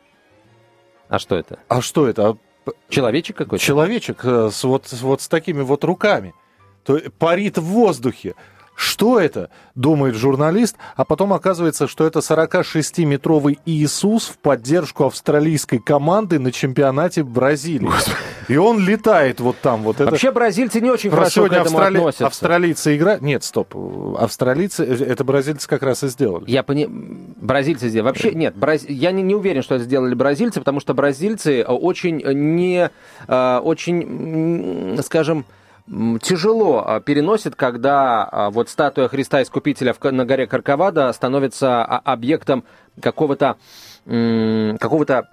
А 1.08 1.18
что 1.18 1.36
это? 1.36 1.60
А 1.68 1.82
что 1.82 2.08
это? 2.08 2.38
Человечек 2.90 3.38
какой-то? 3.38 3.64
Человечек 3.64 4.20
э, 4.24 4.50
с, 4.52 4.64
вот, 4.64 4.92
вот 5.02 5.22
с 5.22 5.28
такими 5.28 5.62
вот 5.62 5.84
руками. 5.84 6.34
То, 6.84 7.00
парит 7.18 7.58
в 7.58 7.64
воздухе. 7.64 8.36
Что 8.80 9.20
это? 9.20 9.50
Думает 9.76 10.16
журналист, 10.16 10.78
а 10.96 11.04
потом 11.04 11.34
оказывается, 11.34 11.86
что 11.86 12.08
это 12.08 12.20
46-метровый 12.20 13.60
Иисус 13.66 14.28
в 14.28 14.38
поддержку 14.38 15.04
австралийской 15.04 15.80
команды 15.80 16.40
на 16.40 16.54
чемпионате 16.54 17.24
Бразилии. 17.24 17.88
Господи. 17.88 18.16
И 18.48 18.56
он 18.56 18.80
летает 18.80 19.42
вот 19.42 19.58
там. 19.62 19.84
Вот 19.84 20.00
Вообще 20.00 20.28
это... 20.28 20.36
бразильцы 20.36 20.80
не 20.80 20.90
очень 20.90 21.10
хорошо 21.10 21.44
к 21.44 21.48
этому 21.48 21.64
австрали... 21.66 21.98
относятся. 21.98 22.28
Австралийцы 22.28 22.96
играют... 22.96 23.22
Нет, 23.22 23.44
стоп. 23.44 23.76
Австралийцы... 24.18 24.86
Это 24.86 25.26
бразильцы 25.26 25.68
как 25.68 25.84
раз 25.84 26.04
и 26.04 26.08
сделали. 26.08 26.46
Я 26.48 26.64
пони... 26.64 26.88
Бразильцы 26.90 27.90
сделали. 27.90 28.08
Вообще 28.08 28.32
нет. 28.32 28.56
Браз... 28.56 28.86
Я 28.88 29.12
не, 29.12 29.24
не 29.24 29.36
уверен, 29.36 29.62
что 29.62 29.76
это 29.76 29.84
сделали 29.84 30.14
бразильцы, 30.14 30.60
потому 30.60 30.80
что 30.80 30.94
бразильцы 30.94 31.66
очень 31.66 32.22
не... 32.22 32.90
Э, 33.28 33.60
очень, 33.62 34.98
скажем 35.04 35.46
тяжело 36.22 36.84
а, 36.86 37.00
переносит, 37.00 37.56
когда 37.56 38.24
а, 38.24 38.50
вот 38.52 38.70
статуя 38.70 39.08
Христа 39.08 39.42
Искупителя 39.42 39.96
на 40.12 40.26
горе 40.26 40.46
Карковада 40.46 41.12
становится 41.14 41.84
а, 41.84 42.00
объектом 42.00 42.64
какого-то 43.02 43.58
какого-то 44.10 45.28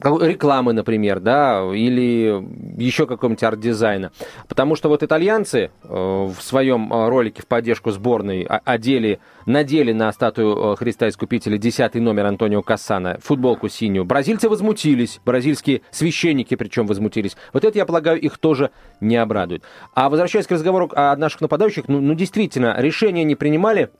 рекламы, 0.00 0.72
например, 0.72 1.18
да, 1.18 1.68
или 1.74 2.40
еще 2.76 3.06
какого-нибудь 3.06 3.42
арт-дизайна. 3.42 4.12
Потому 4.46 4.76
что 4.76 4.88
вот 4.88 5.02
итальянцы 5.02 5.70
э, 5.82 5.88
в 5.88 6.36
своем 6.40 6.92
э, 6.92 7.08
ролике 7.08 7.42
в 7.42 7.46
поддержку 7.46 7.90
сборной 7.90 8.42
одели, 8.42 9.18
надели 9.46 9.92
на 9.92 10.12
статую 10.12 10.56
э, 10.56 10.76
Христа 10.76 11.08
Искупителя 11.08 11.58
10 11.58 11.94
номер 11.96 12.26
Антонио 12.26 12.62
Кассана, 12.62 13.18
футболку 13.20 13.68
синюю. 13.68 14.04
Бразильцы 14.04 14.48
возмутились, 14.48 15.20
бразильские 15.24 15.82
священники 15.90 16.54
причем 16.54 16.86
возмутились. 16.86 17.36
Вот 17.52 17.64
это, 17.64 17.76
я 17.76 17.86
полагаю, 17.86 18.20
их 18.20 18.38
тоже 18.38 18.70
не 19.00 19.16
обрадует. 19.16 19.64
А 19.94 20.08
возвращаясь 20.08 20.46
к 20.46 20.52
разговору 20.52 20.90
о 20.94 21.16
наших 21.16 21.40
нападающих, 21.40 21.88
ну, 21.88 22.00
ну 22.00 22.14
действительно, 22.14 22.76
решения 22.78 23.24
не 23.24 23.34
принимали, 23.34 23.90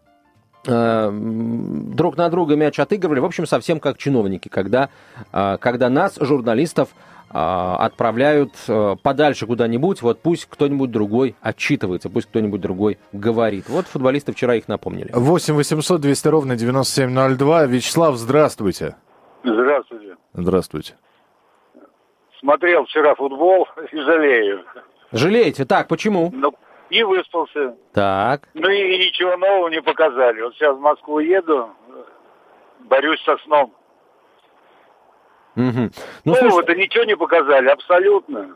друг 0.71 2.17
на 2.17 2.29
друга 2.29 2.57
мяч 2.57 2.79
отыгрывали, 2.79 3.21
в 3.21 3.25
общем, 3.25 3.47
совсем 3.47 3.81
как 3.81 3.99
чиновники, 3.99 4.49
когда, 4.49 4.91
э, 5.33 5.57
когда 5.61 5.89
нас, 5.89 6.19
журналистов, 6.21 6.91
э, 7.31 7.35
отправляют 7.35 8.53
подальше 9.03 9.47
куда-нибудь, 9.47 10.03
вот 10.03 10.21
пусть 10.21 10.47
кто-нибудь 10.47 10.91
другой 10.91 11.37
отчитывается, 11.41 12.11
пусть 12.11 12.29
кто-нибудь 12.29 12.61
другой 12.61 12.99
говорит. 13.13 13.69
Вот 13.69 13.87
футболисты 13.87 14.33
вчера 14.33 14.55
их 14.55 14.69
напомнили. 14.69 15.11
8 15.13 15.55
800 15.55 16.01
200 16.01 16.29
ровно 16.29 16.57
9702. 16.57 17.67
Вячеслав, 17.67 18.17
здравствуйте. 18.17 18.97
Здравствуйте. 19.45 20.17
Здравствуйте. 20.35 20.95
Смотрел 22.41 22.85
вчера 22.85 23.15
футбол 23.15 23.67
и 23.93 23.97
жалею. 24.01 24.65
Жалеете? 25.13 25.65
Так, 25.65 25.89
почему? 25.89 26.31
Ну, 26.33 26.55
и 26.91 27.03
выспался. 27.03 27.77
Так. 27.93 28.49
Ну 28.55 28.69
и 28.69 28.99
ничего 28.99 29.37
нового 29.37 29.69
не 29.69 29.83
показали. 29.83 30.43
Вот 30.43 30.55
сейчас 30.55 30.77
в 30.77 30.81
Москву 30.81 31.19
еду, 31.19 31.71
борюсь 32.81 33.23
со 33.25 33.37
сном. 33.39 33.73
Угу. 35.57 35.65
Ну, 35.65 35.91
ну 36.25 36.35
слушай... 36.35 36.77
ничего 36.77 37.05
не 37.05 37.17
показали, 37.17 37.69
абсолютно. 37.69 38.55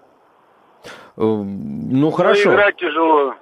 Э, 1.16 1.23
ну, 1.23 2.11
хорошо. 2.11 2.51
Ну, 2.51 2.55
играть 2.55 2.77
тяжело. 2.77 3.35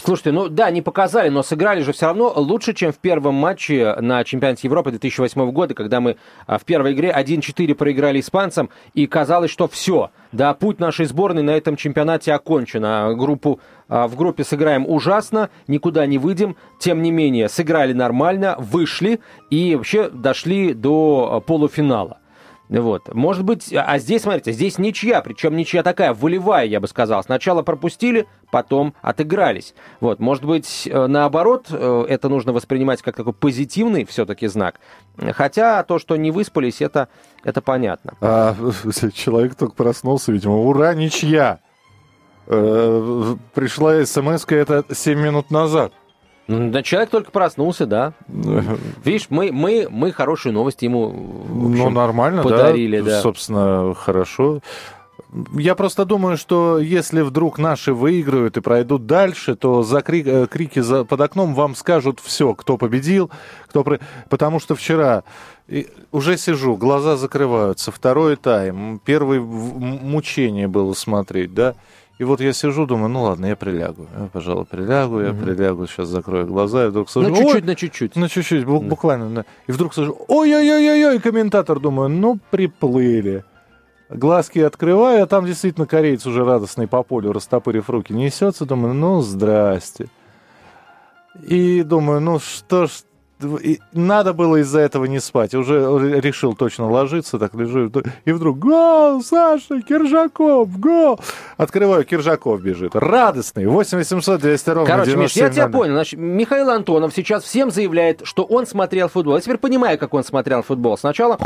Слушайте, 0.00 0.30
ну 0.30 0.48
да, 0.48 0.70
не 0.70 0.80
показали, 0.80 1.28
но 1.28 1.42
сыграли 1.42 1.80
же 1.80 1.92
все 1.92 2.06
равно 2.06 2.32
лучше, 2.36 2.72
чем 2.72 2.92
в 2.92 2.98
первом 2.98 3.34
матче 3.34 3.96
на 4.00 4.22
чемпионате 4.22 4.68
Европы 4.68 4.90
2008 4.90 5.50
года, 5.50 5.74
когда 5.74 6.00
мы 6.00 6.16
а, 6.46 6.58
в 6.58 6.64
первой 6.64 6.92
игре 6.92 7.12
1-4 7.14 7.74
проиграли 7.74 8.20
испанцам, 8.20 8.70
и 8.94 9.08
казалось, 9.08 9.50
что 9.50 9.66
все, 9.66 10.12
да, 10.30 10.54
путь 10.54 10.78
нашей 10.78 11.06
сборной 11.06 11.42
на 11.42 11.50
этом 11.50 11.74
чемпионате 11.74 12.32
окончен. 12.32 12.84
А 12.84 13.12
группу, 13.14 13.58
а, 13.88 14.06
в 14.06 14.14
группе 14.14 14.44
сыграем 14.44 14.88
ужасно, 14.88 15.50
никуда 15.66 16.06
не 16.06 16.18
выйдем, 16.18 16.54
тем 16.78 17.02
не 17.02 17.10
менее, 17.10 17.48
сыграли 17.48 17.92
нормально, 17.92 18.54
вышли 18.56 19.18
и 19.50 19.74
вообще 19.74 20.10
дошли 20.10 20.74
до 20.74 21.42
полуфинала. 21.44 22.18
Вот. 22.68 23.14
Может 23.14 23.44
быть, 23.44 23.72
а 23.72 23.98
здесь, 23.98 24.22
смотрите, 24.22 24.52
здесь 24.52 24.78
ничья, 24.78 25.22
причем 25.22 25.56
ничья 25.56 25.82
такая, 25.82 26.12
волевая, 26.12 26.66
я 26.66 26.80
бы 26.80 26.88
сказал. 26.88 27.22
Сначала 27.22 27.62
пропустили, 27.62 28.26
потом 28.50 28.94
отыгрались. 29.00 29.74
Вот. 30.00 30.20
Может 30.20 30.44
быть, 30.44 30.86
э, 30.90 31.06
наоборот, 31.06 31.66
э, 31.70 32.04
это 32.08 32.28
нужно 32.28 32.52
воспринимать 32.52 33.00
как 33.02 33.16
такой 33.16 33.32
позитивный 33.32 34.04
все-таки 34.04 34.46
знак. 34.48 34.76
Хотя 35.32 35.82
то, 35.82 35.98
что 35.98 36.16
не 36.16 36.30
выспались, 36.30 36.82
это, 36.82 37.08
это 37.42 37.62
понятно. 37.62 38.14
А, 38.20 38.54
человек 39.14 39.54
только 39.54 39.74
проснулся, 39.74 40.32
видимо, 40.32 40.56
ура, 40.58 40.94
ничья! 40.94 41.60
Э, 42.50 43.36
пришла 43.54 44.04
смс 44.06 44.46
это 44.48 44.84
7 44.90 45.18
минут 45.18 45.50
назад. 45.50 45.92
Да, 46.48 46.82
человек 46.82 47.10
только 47.10 47.30
проснулся, 47.30 47.84
да. 47.84 48.14
Видишь, 49.04 49.26
мы, 49.28 49.52
мы, 49.52 49.86
мы 49.90 50.12
хорошие 50.12 50.52
новости 50.52 50.86
ему 50.86 51.08
общем, 51.08 51.84
ну, 51.84 51.90
нормально, 51.90 52.42
подарили. 52.42 53.00
Да, 53.00 53.10
да, 53.10 53.20
собственно, 53.22 53.94
хорошо. 53.94 54.60
Я 55.52 55.74
просто 55.74 56.06
думаю, 56.06 56.38
что 56.38 56.78
если 56.78 57.20
вдруг 57.20 57.58
наши 57.58 57.92
выиграют 57.92 58.56
и 58.56 58.62
пройдут 58.62 59.04
дальше, 59.04 59.56
то 59.56 59.82
за 59.82 60.00
крик, 60.00 60.26
э, 60.26 60.46
крики 60.46 60.78
за, 60.78 61.04
под 61.04 61.20
окном 61.20 61.54
вам 61.54 61.74
скажут 61.74 62.18
все, 62.20 62.54
кто 62.54 62.78
победил, 62.78 63.30
кто... 63.66 63.84
Потому 64.30 64.58
что 64.58 64.74
вчера 64.74 65.24
уже 66.12 66.38
сижу, 66.38 66.76
глаза 66.76 67.18
закрываются, 67.18 67.92
второй 67.92 68.36
тайм, 68.36 69.02
первый 69.04 69.40
мучение 69.40 70.66
было 70.66 70.94
смотреть, 70.94 71.52
да, 71.52 71.74
и 72.18 72.24
вот 72.24 72.40
я 72.40 72.52
сижу, 72.52 72.84
думаю, 72.84 73.08
ну 73.08 73.22
ладно, 73.22 73.46
я 73.46 73.56
прилягу. 73.56 74.08
Я, 74.18 74.26
пожалуй, 74.32 74.64
прилягу, 74.64 75.20
я 75.20 75.30
угу. 75.30 75.44
прилягу, 75.44 75.86
сейчас 75.86 76.08
закрою 76.08 76.46
глаза, 76.46 76.86
и 76.86 76.88
вдруг 76.88 77.08
слышу... 77.08 77.30
На 77.30 77.36
чуть-чуть, 77.36 77.64
на 77.64 77.74
чуть-чуть. 77.76 78.16
На 78.16 78.28
чуть-чуть, 78.28 78.64
буквально. 78.64 79.30
Да. 79.30 79.44
И 79.68 79.72
вдруг 79.72 79.94
слышу, 79.94 80.16
ой-ой-ой-ой, 80.26 81.20
комментатор, 81.20 81.78
думаю, 81.78 82.08
ну, 82.08 82.38
приплыли. 82.50 83.44
Глазки 84.10 84.58
открываю, 84.58 85.22
а 85.22 85.26
там 85.26 85.46
действительно 85.46 85.86
кореец 85.86 86.26
уже 86.26 86.44
радостный 86.44 86.88
по 86.88 87.02
полю, 87.02 87.32
растопырив 87.32 87.88
руки, 87.88 88.12
несется, 88.12 88.64
думаю, 88.64 88.94
ну, 88.94 89.20
здрасте. 89.20 90.08
И 91.46 91.82
думаю, 91.82 92.20
ну 92.20 92.38
что 92.40 92.86
ж 92.86 92.90
и 93.40 93.80
надо 93.92 94.32
было 94.32 94.56
из-за 94.56 94.80
этого 94.80 95.04
не 95.04 95.20
спать. 95.20 95.54
Уже 95.54 96.20
решил 96.20 96.54
точно 96.54 96.90
ложиться, 96.90 97.38
так 97.38 97.54
лежу. 97.54 97.90
И 98.24 98.32
вдруг 98.32 98.58
гол, 98.58 99.22
Саша, 99.22 99.80
Киржаков, 99.82 100.78
гол. 100.78 101.20
Открываю, 101.56 102.04
Киржаков 102.04 102.60
бежит. 102.60 102.94
Радостный. 102.94 103.66
8 103.66 103.98
800 103.98 104.40
200 104.40 104.70
ровно 104.70 104.86
Короче, 104.86 105.16
Миш, 105.16 105.32
я 105.32 105.50
тебя 105.50 105.68
понял. 105.68 105.94
Значит, 105.94 106.18
Михаил 106.18 106.70
Антонов 106.70 107.14
сейчас 107.14 107.44
всем 107.44 107.70
заявляет, 107.70 108.22
что 108.24 108.44
он 108.44 108.66
смотрел 108.66 109.08
футбол. 109.08 109.36
Я 109.36 109.40
теперь 109.40 109.58
понимаю, 109.58 109.98
как 109.98 110.14
он 110.14 110.24
смотрел 110.24 110.62
футбол. 110.62 110.98
Сначала 110.98 111.38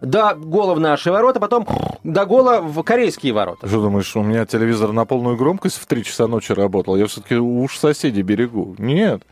до 0.00 0.34
гола 0.34 0.74
в 0.74 0.80
наши 0.80 1.10
ворота, 1.10 1.40
потом 1.40 1.66
до 2.04 2.24
гола 2.26 2.60
в 2.60 2.82
корейские 2.82 3.32
ворота. 3.32 3.66
Что 3.66 3.80
думаешь, 3.82 4.14
у 4.16 4.22
меня 4.22 4.46
телевизор 4.46 4.92
на 4.92 5.04
полную 5.04 5.36
громкость 5.36 5.78
в 5.78 5.86
3 5.86 6.04
часа 6.04 6.26
ночи 6.26 6.52
работал? 6.52 6.96
Я 6.96 7.06
все-таки 7.06 7.36
уж 7.36 7.78
соседей 7.78 8.22
берегу. 8.22 8.74
Нет. 8.78 9.22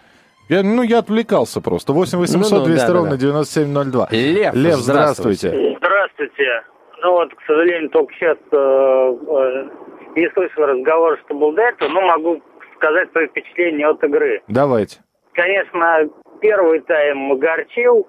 Я, 0.50 0.64
ну, 0.64 0.82
я 0.82 0.98
отвлекался 0.98 1.60
просто. 1.60 1.92
8 1.92 2.18
800 2.18 2.50
ну, 2.50 2.58
ну, 2.58 2.64
200 2.64 2.86
да, 2.88 2.92
ровно 2.92 3.10
да, 3.12 3.16
9702. 3.18 4.08
Лев, 4.10 4.54
Лев, 4.54 4.74
здравствуйте. 4.74 5.76
Здравствуйте. 5.78 6.64
Ну 7.02 7.12
вот, 7.12 7.32
к 7.32 7.40
сожалению, 7.46 7.88
только 7.90 8.12
сейчас 8.14 8.36
э, 8.50 8.56
э, 8.56 9.68
не 10.16 10.28
слышал 10.30 10.66
разговор, 10.66 11.20
что 11.24 11.34
был 11.34 11.52
до 11.52 11.62
этого, 11.62 11.88
но 11.90 12.00
могу 12.00 12.42
сказать 12.74 13.12
свои 13.12 13.28
впечатления 13.28 13.86
от 13.86 14.02
игры. 14.02 14.42
Давайте. 14.48 14.98
Конечно, 15.34 16.10
первый 16.40 16.80
тайм 16.80 17.30
огорчил. 17.30 18.08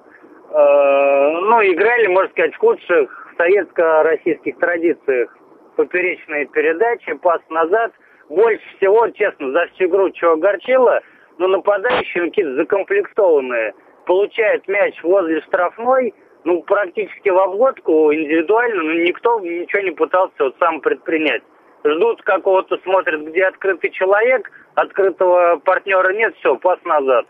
Э, 0.49 1.30
ну, 1.45 1.62
играли, 1.62 2.08
можно 2.08 2.32
сказать, 2.32 2.56
в 2.56 2.58
худших 2.58 3.36
советско-российских 3.38 4.58
традициях. 4.58 5.30
Поперечные 5.75 6.47
передачи, 6.47 7.13
пас 7.21 7.41
назад. 7.51 7.91
Больше 8.30 8.63
всего, 8.77 9.08
честно, 9.10 9.51
за 9.51 9.67
всю 9.75 9.86
игру, 9.86 10.10
что 10.15 10.32
огорчило– 10.32 11.01
но 11.41 11.47
нападающие 11.47 12.25
какие-то 12.25 12.54
закомплектованные. 12.54 13.73
Получает 14.06 14.67
мяч 14.67 15.01
возле 15.01 15.41
штрафной, 15.41 16.13
ну, 16.43 16.62
практически 16.62 17.30
в 17.30 17.38
обводку 17.38 18.13
индивидуально, 18.13 18.84
но 18.84 18.93
никто 18.93 19.39
ничего 19.39 19.82
не 19.82 19.91
пытался 19.91 20.36
вот 20.39 20.56
сам 20.60 20.82
предпринять. 20.82 21.41
Ждут 21.84 22.21
какого-то, 22.21 22.77
смотрят, 22.84 23.21
где 23.21 23.45
открытый 23.45 23.89
человек, 23.89 24.51
открытого 24.75 25.58
партнера 25.65 26.13
нет, 26.13 26.36
все, 26.38 26.56
пас 26.58 26.80
назад. 26.86 27.25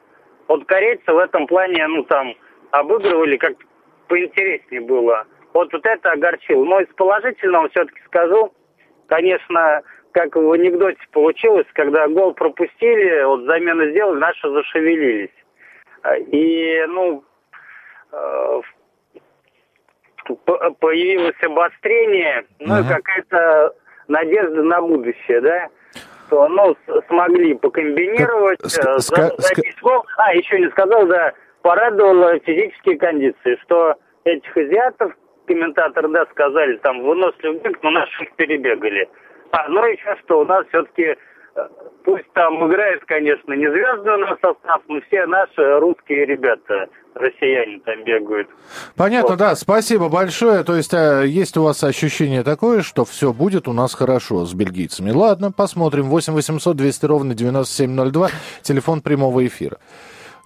Вот 0.49 0.65
корейцы 0.65 1.09
в 1.11 1.17
этом 1.17 1.47
плане, 1.47 1.87
ну, 1.87 2.03
там, 2.03 2.33
обыгрывали, 2.71 3.37
как 3.37 3.53
поинтереснее 4.09 4.81
было. 4.81 5.25
Вот, 5.53 5.71
вот 5.71 5.85
это 5.85 6.11
огорчило. 6.11 6.65
Но 6.65 6.81
из 6.81 6.93
положительного 6.95 7.69
все-таки 7.69 8.01
скажу, 8.07 8.51
конечно, 9.07 9.83
как 10.11 10.35
в 10.35 10.51
анекдоте 10.51 10.99
получилось, 11.11 11.67
когда 11.73 12.07
гол 12.07 12.33
пропустили, 12.33 13.23
вот 13.23 13.45
замену 13.45 13.89
сделали, 13.89 14.19
наши 14.19 14.49
зашевелились. 14.49 15.29
И, 16.31 16.85
ну, 16.87 17.23
э, 18.11 18.61
появилось 20.79 21.35
обострение, 21.43 22.45
ну 22.59 22.75
uh-huh. 22.75 22.85
и 22.85 22.87
какая-то 22.87 23.75
надежда 24.07 24.63
на 24.63 24.81
будущее, 24.81 25.41
да? 25.41 25.67
Что, 26.27 26.47
ну, 26.47 26.75
смогли 27.07 27.55
покомбинировать, 27.55 28.59
как, 28.61 28.99
за, 28.99 28.99
забить 28.99 29.81
гол. 29.81 30.05
А, 30.17 30.33
еще 30.33 30.59
не 30.59 30.69
сказал, 30.69 31.05
да, 31.05 31.33
порадовало 31.61 32.39
физические 32.39 32.97
кондиции, 32.97 33.59
что 33.63 33.95
этих 34.23 34.55
азиатов, 34.55 35.13
комментаторы, 35.45 36.07
да, 36.09 36.25
сказали, 36.27 36.77
там, 36.77 37.01
выносливый 37.03 37.59
бег, 37.59 37.79
но 37.83 37.91
наших 37.91 38.31
перебегали. 38.35 39.09
А, 39.51 39.67
ну 39.69 39.83
еще 39.85 40.15
что, 40.23 40.41
у 40.41 40.45
нас 40.45 40.65
все-таки, 40.69 41.03
э, 41.03 41.67
пусть 42.03 42.31
там 42.33 42.65
играет, 42.67 43.03
конечно, 43.05 43.53
не 43.53 43.69
звездный 43.69 44.13
у 44.13 44.17
нас 44.17 44.39
состав, 44.41 44.81
но 44.87 45.01
все 45.01 45.25
наши 45.25 45.79
русские 45.79 46.25
ребята, 46.25 46.87
россияне 47.15 47.79
там 47.79 48.03
бегают. 48.03 48.47
Понятно, 48.95 49.31
вот. 49.31 49.39
да, 49.39 49.55
спасибо 49.55 50.07
большое. 50.07 50.63
То 50.63 50.75
есть 50.75 50.93
а, 50.93 51.23
есть 51.23 51.57
у 51.57 51.63
вас 51.63 51.83
ощущение 51.83 52.43
такое, 52.43 52.81
что 52.81 53.03
все 53.03 53.33
будет 53.33 53.67
у 53.67 53.73
нас 53.73 53.93
хорошо 53.93 54.45
с 54.45 54.53
бельгийцами. 54.53 55.11
Ладно, 55.11 55.51
посмотрим. 55.51 56.03
8 56.05 56.33
800 56.33 56.77
200 56.77 57.05
ровно 57.05 57.33
9702, 57.33 58.29
телефон 58.61 59.01
прямого 59.01 59.45
эфира. 59.45 59.77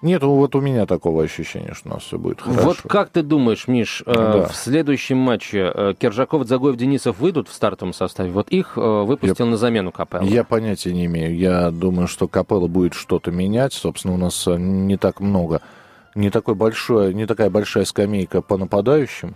Нет, 0.02 0.22
вот 0.22 0.54
у 0.54 0.60
меня 0.60 0.84
такого 0.86 1.22
ощущения, 1.22 1.72
что 1.74 1.88
у 1.88 1.92
нас 1.94 2.02
все 2.02 2.18
будет 2.18 2.42
хорошо. 2.42 2.62
Вот 2.62 2.82
как 2.82 3.08
ты 3.08 3.22
думаешь, 3.22 3.66
Миш, 3.66 4.02
э, 4.04 4.12
да. 4.14 4.46
в 4.46 4.54
следующем 4.54 5.16
матче 5.16 5.70
э, 5.74 5.94
Киржаков, 5.98 6.46
Загоев, 6.46 6.76
Денисов 6.76 7.18
выйдут 7.18 7.48
в 7.48 7.54
стартовом 7.54 7.94
составе? 7.94 8.30
Вот 8.30 8.48
их 8.50 8.74
э, 8.76 8.80
выпустил 8.80 9.46
я, 9.46 9.50
на 9.50 9.56
замену 9.56 9.92
Капелла. 9.92 10.22
Я 10.22 10.44
понятия 10.44 10.92
не 10.92 11.06
имею. 11.06 11.34
Я 11.36 11.70
думаю, 11.70 12.08
что 12.08 12.28
Капелла 12.28 12.66
будет 12.66 12.92
что-то 12.92 13.30
менять. 13.30 13.72
Собственно, 13.72 14.14
у 14.14 14.18
нас 14.18 14.46
не 14.46 14.98
так 14.98 15.20
много, 15.20 15.62
не, 16.14 16.30
такой 16.30 16.54
большой, 16.54 17.14
не 17.14 17.26
такая 17.26 17.48
большая 17.48 17.84
скамейка 17.86 18.42
по 18.42 18.58
нападающим, 18.58 19.34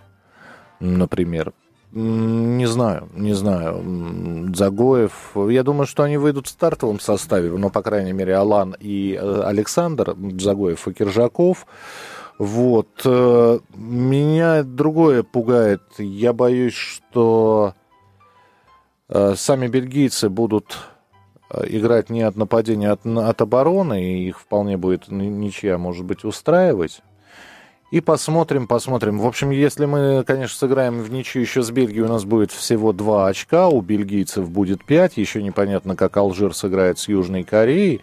например. 0.78 1.52
Не 1.92 2.66
знаю, 2.66 3.08
не 3.14 3.32
знаю. 3.32 4.54
Загоев. 4.54 5.32
Я 5.34 5.64
думаю, 5.64 5.86
что 5.86 6.04
они 6.04 6.18
выйдут 6.18 6.46
в 6.46 6.50
стартовом 6.50 7.00
составе, 7.00 7.50
но, 7.50 7.68
по 7.68 7.82
крайней 7.82 8.12
мере, 8.12 8.36
Алан 8.36 8.76
и 8.78 9.18
э, 9.20 9.42
Александр, 9.42 10.14
Загоев 10.38 10.86
и 10.86 10.92
Киржаков. 10.92 11.66
Вот. 12.38 13.02
Э, 13.04 13.58
меня 13.74 14.62
другое 14.62 15.24
пугает. 15.24 15.82
Я 15.98 16.32
боюсь, 16.32 16.74
что 16.74 17.74
э, 19.08 19.34
сами 19.36 19.66
бельгийцы 19.66 20.28
будут 20.28 20.78
играть 21.66 22.10
не 22.10 22.22
от 22.22 22.36
нападения, 22.36 22.90
а 22.90 22.92
от, 22.92 23.04
от 23.04 23.42
обороны, 23.42 24.04
и 24.04 24.28
их 24.28 24.38
вполне 24.38 24.76
будет 24.76 25.08
ничья, 25.08 25.78
может 25.78 26.04
быть, 26.04 26.24
устраивать. 26.24 27.02
И 27.90 28.00
посмотрим, 28.00 28.68
посмотрим. 28.68 29.18
В 29.18 29.26
общем, 29.26 29.50
если 29.50 29.84
мы, 29.84 30.22
конечно, 30.24 30.56
сыграем 30.56 31.02
в 31.02 31.10
ничью 31.10 31.42
еще 31.42 31.62
с 31.62 31.72
Бельгией, 31.72 32.02
у 32.02 32.08
нас 32.08 32.24
будет 32.24 32.52
всего 32.52 32.92
два 32.92 33.26
очка, 33.26 33.68
у 33.68 33.80
бельгийцев 33.80 34.48
будет 34.48 34.84
пять. 34.84 35.16
Еще 35.16 35.42
непонятно, 35.42 35.96
как 35.96 36.16
Алжир 36.16 36.54
сыграет 36.54 37.00
с 37.00 37.08
Южной 37.08 37.42
Кореей. 37.42 38.00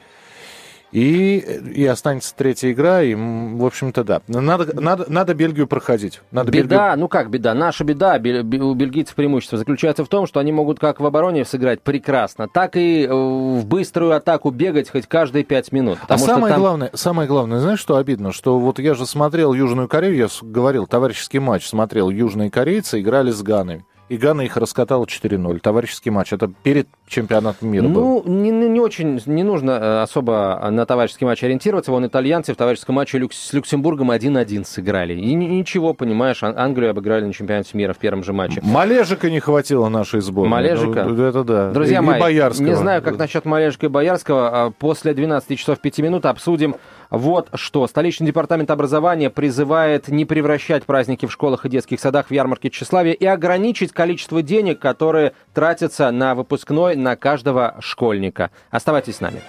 И, 0.92 1.38
и 1.76 1.86
останется 1.86 2.34
третья 2.36 2.72
игра, 2.72 3.02
и, 3.02 3.14
в 3.14 3.66
общем-то, 3.66 4.04
да. 4.04 4.22
Надо, 4.28 4.80
надо, 4.80 5.06
надо 5.10 5.34
Бельгию 5.34 5.68
проходить. 5.68 6.22
Надо 6.32 6.52
беда, 6.52 6.90
Бельгию... 6.92 7.00
ну 7.00 7.08
как 7.10 7.30
беда? 7.30 7.54
Наша 7.54 7.84
беда, 7.84 8.16
у 8.16 8.74
бельгийцев 8.74 9.16
преимущество 9.16 9.58
заключается 9.58 10.06
в 10.06 10.08
том, 10.08 10.28
что 10.28 10.40
они 10.40 10.52
могут 10.52 10.80
как 10.80 11.00
в 11.00 11.06
обороне 11.06 11.44
сыграть 11.44 11.82
прекрасно, 11.82 12.48
так 12.48 12.78
и 12.78 13.04
э, 13.04 13.12
в 13.12 13.66
быструю 13.66 14.16
атаку 14.16 14.50
бегать 14.50 14.90
хоть 14.90 15.08
каждые 15.08 15.44
пять 15.44 15.72
минут. 15.72 15.98
А 16.08 16.18
самое, 16.18 16.54
там... 16.54 16.62
главное, 16.62 16.92
самое 16.94 17.28
главное, 17.28 17.60
знаешь, 17.60 17.80
что 17.80 17.98
обидно? 17.98 18.32
Что 18.32 18.58
вот 18.58 18.80
я 18.80 18.94
же 18.94 19.06
смотрел 19.06 19.54
Южную 19.54 19.90
Корею, 19.90 20.16
я 20.16 20.28
говорил, 20.42 20.88
товарищеский 20.88 21.40
матч 21.40 21.68
смотрел, 21.68 22.10
южные 22.10 22.50
корейцы 22.50 23.02
играли 23.02 23.32
с 23.32 23.42
Ганой. 23.42 23.84
И 24.10 24.18
Гана 24.18 24.42
их 24.42 24.56
раскатала 24.58 25.06
4-0. 25.06 25.60
Товарищеский 25.60 26.12
матч. 26.12 26.32
Это 26.32 26.50
перед 26.64 26.88
чемпионатом 27.08 27.70
мира 27.70 27.84
Ну, 27.84 28.24
не, 28.26 28.52
не 28.52 28.80
очень, 28.80 29.22
не 29.26 29.44
нужно 29.44 29.72
э, 29.72 30.02
особо 30.02 30.66
на 30.72 30.86
товарищеский 30.86 31.26
матч 31.26 31.44
ориентироваться. 31.44 31.92
Вон 31.92 32.06
итальянцы 32.08 32.54
в 32.54 32.56
товарищеском 32.56 32.96
матче 32.96 33.18
люкс, 33.18 33.38
с 33.38 33.54
Люксембургом 33.54 34.12
1-1 34.12 34.66
сыграли. 34.66 35.14
И 35.14 35.34
ничего, 35.34 35.94
понимаешь, 35.94 36.42
Англию 36.42 36.92
обыграли 36.92 37.26
на 37.26 37.34
чемпионате 37.34 37.78
мира 37.78 37.94
в 37.94 37.98
первом 37.98 38.24
же 38.24 38.34
матче. 38.34 38.62
Малежика 38.64 39.30
не 39.30 39.40
хватило 39.40 39.90
нашей 39.90 40.22
сборной. 40.22 40.52
Малежика? 40.52 41.04
Ну, 41.04 41.24
это 41.24 41.44
да. 41.44 41.72
Друзья 41.72 41.98
и, 41.98 42.02
мои, 42.02 42.18
и 42.18 42.22
Боярского. 42.22 42.66
не 42.66 42.76
знаю, 42.76 43.02
как 43.02 43.18
насчет 43.18 43.46
Малежика 43.46 43.88
и 43.88 43.90
Боярского. 43.90 44.66
А 44.68 44.72
после 44.72 45.14
12 45.14 45.58
часов 45.60 45.80
5 45.80 46.00
минут 46.00 46.26
обсудим 46.26 46.76
вот 47.10 47.50
что. 47.54 47.88
Столичный 47.88 48.28
департамент 48.28 48.72
образования 48.72 49.30
призывает 49.30 50.08
не 50.08 50.26
превращать 50.26 50.86
праздники 50.86 51.26
в 51.26 51.32
школах 51.32 51.66
и 51.66 51.70
детских 51.70 52.00
садах 52.00 52.28
в 52.28 52.32
ярмарке 52.32 52.70
тщеславия 52.70 53.14
и 53.14 53.26
ограничить 53.26 53.92
количество 53.92 54.42
денег, 54.42 54.80
которые 54.80 55.34
тратятся 55.54 56.12
на 56.12 56.36
выпускной 56.36 56.96
на 56.96 57.16
каждого 57.16 57.76
школьника. 57.80 58.52
Оставайтесь 58.70 59.18
с 59.18 59.22
нами. 59.22 59.42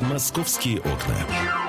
Московские 0.00 0.78
окна. 0.78 1.63